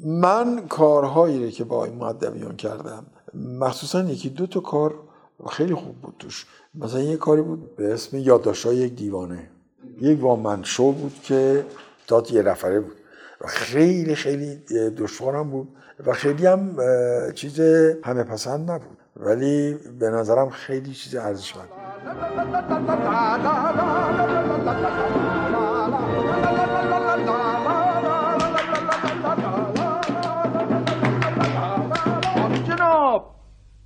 من 0.04 0.66
کارهایی 0.68 1.50
که 1.50 1.64
با 1.64 1.84
این 1.84 1.94
مؤدبیان 1.94 2.56
کردم 2.56 3.06
مخصوصا 3.34 4.02
یکی 4.02 4.28
دو 4.28 4.46
تا 4.46 4.60
کار 4.60 4.94
خیلی 5.50 5.74
خوب 5.74 5.96
بود 5.96 6.14
توش 6.18 6.46
مثلا 6.74 7.00
یه 7.00 7.16
کاری 7.16 7.42
بود 7.42 7.76
به 7.76 7.94
اسم 7.94 8.16
یادداشت‌های 8.16 8.76
یک 8.76 8.94
دیوانه 8.94 9.50
یک 10.00 10.22
وامنشو 10.22 10.92
بود 10.92 11.14
که 11.22 11.66
داد 12.08 12.30
یه 12.30 12.42
نفره 12.42 12.80
بود 12.80 12.96
و 13.40 13.46
خیلی 13.46 14.14
خیلی 14.14 14.56
دشوارم 14.96 15.50
بود 15.50 15.68
و 16.06 16.12
خیلی 16.12 16.46
هم 16.46 16.76
چیز 17.34 17.60
همه 18.04 18.22
پسند 18.24 18.70
نبود 18.70 18.98
ولی 19.16 19.74
به 19.98 20.10
نظرم 20.10 20.50
خیلی 20.50 20.94
چیز 20.94 21.14
ارزشمند 21.14 21.68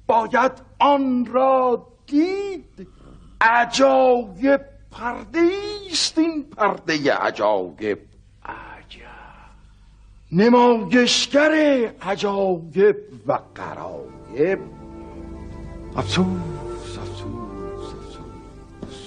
باید 0.07 0.53
آن 0.79 1.27
را 1.27 1.87
دید. 2.07 2.89
عجایب 3.41 4.61
پرده 4.91 5.51
است 5.91 6.19
این 6.19 6.45
پرده 6.45 7.13
عجایب. 7.13 7.99
نمایشگر 10.33 11.53
عجایب 12.03 12.97
و 13.27 13.39
قرایب 13.55 14.59
افسوس 15.97 16.99
افسوس 16.99 17.95
افسوس. 17.95 18.99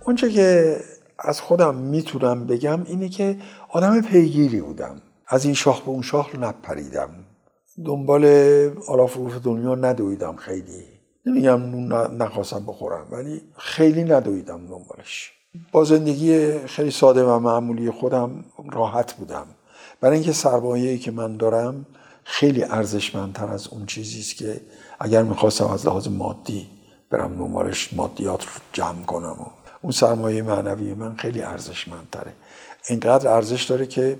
اونچه 0.00 0.30
که 0.30 0.76
از 1.18 1.40
خودم 1.40 1.74
می‌تونم 1.74 2.46
بگم 2.46 2.84
اینه 2.84 3.08
که 3.08 3.38
آدم 3.68 4.00
پیگیری 4.02 4.60
بودم. 4.60 5.02
از 5.26 5.44
این 5.44 5.54
شاخ 5.54 5.80
به 5.80 5.88
اون 5.88 6.02
شاخ 6.02 6.34
نپریدم. 6.34 7.23
دنبال 7.84 8.24
آلاف 8.88 9.18
دنیا 9.44 9.74
ندویدم 9.74 10.36
خیلی. 10.36 10.84
نمیگم 11.26 11.62
نون 11.62 11.92
نخواستم 12.22 12.66
بخورم 12.66 13.06
ولی 13.10 13.42
خیلی 13.58 14.04
ندویدم 14.04 14.66
دنبالش. 14.66 15.32
با 15.72 15.84
زندگی 15.84 16.58
خیلی 16.58 16.90
ساده 16.90 17.24
و 17.24 17.38
معمولی 17.38 17.90
خودم 17.90 18.44
راحت 18.72 19.12
بودم. 19.12 19.46
برای 20.00 20.16
اینکه 20.16 20.32
سرمایه‌ای 20.32 20.98
که 20.98 21.10
من 21.10 21.36
دارم 21.36 21.86
خیلی 22.24 22.62
ارزشمندتر 22.62 23.46
از 23.46 23.68
اون 23.68 23.86
چیزی 23.86 24.20
است 24.20 24.36
که 24.36 24.60
اگر 25.00 25.22
می‌خواستم 25.22 25.66
از 25.66 25.86
لحاظ 25.86 26.08
مادی 26.08 26.66
برم 27.10 27.36
دنبالش 27.38 27.92
مادیات 27.92 28.44
رو 28.44 28.50
جمع 28.72 29.02
کنم. 29.02 29.36
و 29.40 29.46
اون 29.82 29.92
سرمایه 29.92 30.42
معنوی 30.42 30.94
من 30.94 31.16
خیلی 31.16 31.42
ارزشمندتره. 31.42 32.32
اینقدر 32.88 33.28
ارزش 33.28 33.64
داره 33.64 33.86
که 33.86 34.18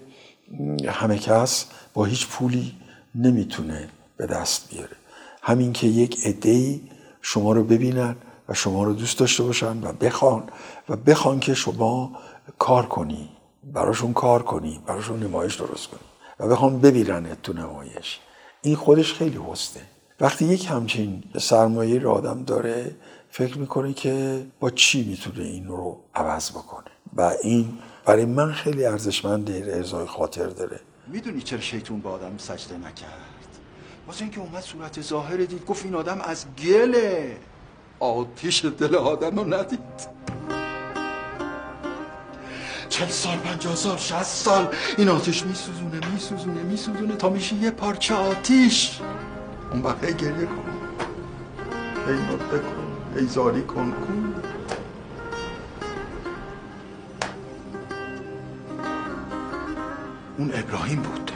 همه 0.88 1.18
کس 1.18 1.66
با 1.94 2.05
هیچ 2.05 2.28
پولی 2.28 2.72
نمی‌تونه 3.14 3.88
به 4.16 4.26
دست 4.26 4.70
بیاره. 4.70 4.96
همین 5.42 5.72
که 5.72 5.86
یک 5.86 6.26
عده‌ای 6.26 6.80
شما 7.22 7.52
رو 7.52 7.64
ببینن 7.64 8.16
و 8.48 8.54
شما 8.54 8.84
رو 8.84 8.92
دوست 8.92 9.18
داشته 9.18 9.42
باشن 9.42 9.84
و 9.84 9.92
بخوان 9.92 10.42
و 10.88 10.96
بخوان 10.96 11.40
که 11.40 11.54
شما 11.54 12.12
کار 12.58 12.86
کنی 12.86 13.28
براشون 13.72 14.12
کار 14.12 14.42
کنی 14.42 14.80
براشون 14.86 15.22
نمایش 15.22 15.54
درست 15.54 15.88
کنی 15.88 16.00
و 16.40 16.48
بخوان 16.48 16.80
ببینن 16.80 17.36
تو 17.42 17.52
نمایش. 17.52 18.20
این 18.62 18.76
خودش 18.76 19.12
خیلی 19.12 19.40
حسنه. 19.50 19.82
وقتی 20.20 20.44
یک 20.44 20.66
همچین 20.70 21.22
سرمایه 21.38 21.98
رو 21.98 22.10
آدم 22.10 22.44
داره 22.44 22.94
فکر 23.30 23.58
می‌کنه 23.58 23.92
که 23.92 24.46
با 24.60 24.70
چی 24.70 25.04
می‌تونه 25.04 25.44
این 25.44 25.66
رو 25.66 26.00
عوض 26.14 26.50
بکنه؟ 26.50 26.90
و 27.16 27.32
این 27.42 27.78
برای 28.04 28.24
من 28.24 28.52
خیلی 28.52 28.84
ارزشمند 28.84 29.50
ارزای 29.50 30.06
خاطر 30.06 30.46
داره. 30.46 30.80
می‌دونی 31.07 31.42
چرا 31.42 31.61
شیطون 31.61 32.00
با 32.00 32.11
آدم 32.11 32.38
سجده 32.38 32.78
نکرد؟ 32.78 33.59
واسه 34.07 34.22
اینکه 34.22 34.40
اومد 34.40 34.62
صورت 34.62 35.00
ظاهر 35.00 35.36
دید 35.36 35.64
گفت 35.66 35.84
این 35.84 35.94
آدم 35.94 36.20
از 36.20 36.46
گله. 36.64 37.36
آتیش 38.00 38.64
دل 38.64 38.94
آدم 38.94 39.38
رو 39.38 39.55
ندید. 39.55 40.14
چل 42.88 43.09
سال 43.09 43.36
پنجاه 43.36 43.76
سال 43.76 43.96
شست 43.96 44.44
سال 44.44 44.68
این 44.98 45.09
آتش 45.09 45.46
میسوزونه 45.46 46.00
میسوزونه 46.12 46.62
میسوزونه 46.62 47.16
تا 47.16 47.28
میشه 47.28 47.57
یه 47.57 47.70
پارچه 47.70 48.14
آتیش. 48.14 49.00
اون 49.72 49.82
وقت 49.82 50.16
گریه 50.16 50.46
کن. 50.46 50.70
هی 52.09 52.14
نطقه 52.14 52.59
کن 52.59 53.18
هی 53.18 53.26
زاری 53.26 53.62
کن 53.62 53.90
کن. 53.90 54.53
اون 60.39 60.51
ابراهیم 60.55 61.03
بود. 61.03 61.30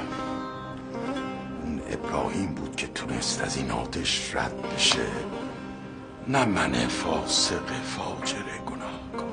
اون 1.62 1.80
ابراهیم 1.90 2.55
بود 2.55 2.76
که 2.76 2.86
تونست 2.86 3.42
از 3.42 3.57
این 3.57 3.70
آتش 3.70 4.34
رد 4.36 4.62
بشه. 4.74 5.07
نه 6.28 6.44
من 6.44 6.72
فاسق 6.72 7.72
فاجر 7.82 8.42
گناهکار. 8.66 9.28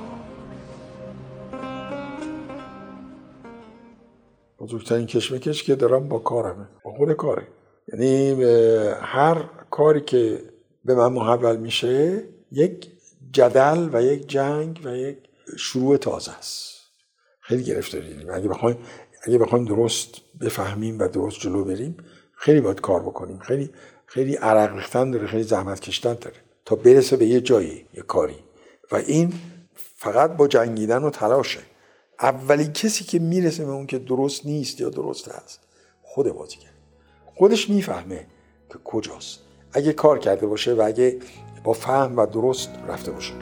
بزرگترین 4.60 5.06
کشمکش 5.06 5.64
که 5.64 5.76
دارم 5.76 6.10
با 6.10 6.20
کارمه. 6.20 6.68
با 6.84 6.92
خود 6.92 7.14
کاره. 7.14 7.48
یعنی 7.94 8.44
هر 9.02 9.50
کاری 9.72 10.02
که 10.02 10.40
به 10.86 10.96
من 10.96 11.14
محول 11.14 11.58
میشه 11.58 12.24
یک 12.52 12.92
جدل 13.32 13.90
و 13.94 14.04
یک 14.04 14.28
جنگ 14.28 14.82
و 14.84 14.96
یک 14.96 15.18
شروع 15.58 15.98
تازه 15.98 16.32
است. 16.32 16.76
خیلی 17.42 17.64
گرفتاری 17.64 18.30
اگه 18.34 18.48
بخوایم 18.48 18.78
اگه 19.26 19.38
بخوایم 19.38 19.66
درست 19.66 20.08
بفهمیم 20.42 21.00
و 21.00 21.08
درست 21.08 21.40
جلو 21.40 21.64
بریم 21.64 21.98
خیلی 22.36 22.62
باید 22.62 22.82
کار 22.82 23.02
بکنیم. 23.02 23.40
خیلی 23.40 23.70
خیلی 24.06 24.36
عرق 24.36 24.76
ریختن 24.76 25.12
داره 25.12 25.28
خیلی 25.28 25.44
زحمت 25.44 25.80
کشتن 25.80 26.14
داره. 26.14 26.36
تا 26.66 26.76
برسه 26.76 27.18
به 27.18 27.26
یه 27.26 27.42
جایی 27.42 27.86
یه 27.94 28.02
کاری. 28.02 28.36
و 28.92 28.96
این 28.96 29.34
فقط 29.96 30.38
با 30.38 30.48
جنگیدن 30.48 31.04
و 31.04 31.10
تلاشه. 31.10 31.60
اولین 32.20 32.74
کسی 32.74 33.04
که 33.04 33.20
می‌رسه 33.20 33.66
به 33.66 33.72
اون 33.72 33.86
که 33.86 34.00
درست 34.00 34.46
نیست 34.46 34.82
یا 34.82 34.90
درست 34.90 35.30
هست 35.30 35.60
خود 36.04 36.30
بازیگر 36.30 36.70
خودش 37.36 37.70
می‌فهمه 37.70 38.28
که 38.70 38.80
کجاست. 38.84 39.40
اگه 39.74 39.94
کار 39.94 40.20
کرده 40.20 40.48
باشه 40.48 40.74
و 40.74 40.82
اگه 40.82 41.20
با 41.64 41.74
فهم 41.74 42.18
و 42.18 42.26
درست 42.26 42.70
رفته 42.88 43.12
باشه 43.12 43.34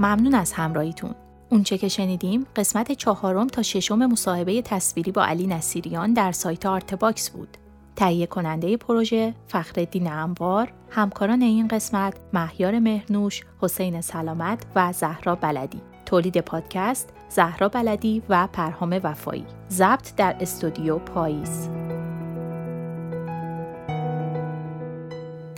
ممنون 0.00 0.34
از 0.34 0.52
همراهیتون. 0.52 1.14
اونچه 1.50 1.78
که 1.78 1.88
شنیدیم 1.88 2.46
قسمت 2.56 2.92
چهارم 2.92 3.46
تا 3.46 3.62
ششم 3.62 4.06
مصاحبه 4.06 4.62
تصویری 4.62 5.12
با 5.12 5.24
علی 5.24 5.46
نصیریان 5.46 6.12
در 6.12 6.32
سایت 6.32 6.66
آرتباکس 6.66 7.30
بود. 7.30 7.56
تهیه 7.96 8.26
کننده 8.26 8.76
پروژه 8.76 9.34
فخرالدین 9.48 10.12
انوار، 10.12 10.72
همکاران 10.90 11.42
این 11.42 11.68
قسمت 11.68 12.14
مهیار 12.32 12.78
مهنوش، 12.78 13.42
حسین 13.60 14.00
سلامت 14.00 14.62
و 14.76 14.92
زهرا 14.92 15.34
بلدی. 15.34 15.80
تولید 16.06 16.40
پادکست 16.40 17.08
زهرا 17.28 17.68
بلدی 17.68 18.22
و 18.28 18.48
پرهام 18.52 19.00
وفایی. 19.02 19.46
ضبط 19.70 20.14
در 20.16 20.36
استودیو 20.40 20.98
پاییز. 20.98 21.68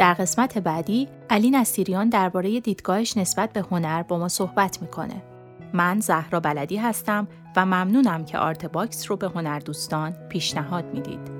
در 0.02 0.14
قسمت 0.14 0.58
بعدی 0.58 1.08
علی 1.30 1.50
نصیریان 1.50 2.08
درباره 2.08 2.60
دیدگاهش 2.60 3.16
نسبت 3.16 3.52
به 3.52 3.60
هنر 3.60 4.02
با 4.02 4.18
ما 4.18 4.28
صحبت 4.28 4.82
می‌کنه. 4.82 5.22
من 5.72 6.00
زهرا 6.00 6.40
بلدی 6.40 6.76
هستم 6.76 7.28
و 7.56 7.66
ممنونم 7.66 8.24
که 8.24 8.38
آرتباکس 8.38 9.10
رو 9.10 9.16
به 9.16 9.28
هنردوستان 9.28 10.12
پیشنهاد 10.28 10.84
می‌دید. 10.94 11.30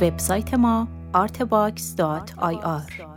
وبسایت 0.00 0.54
ما 0.54 0.88
artbox.ir 1.14 3.11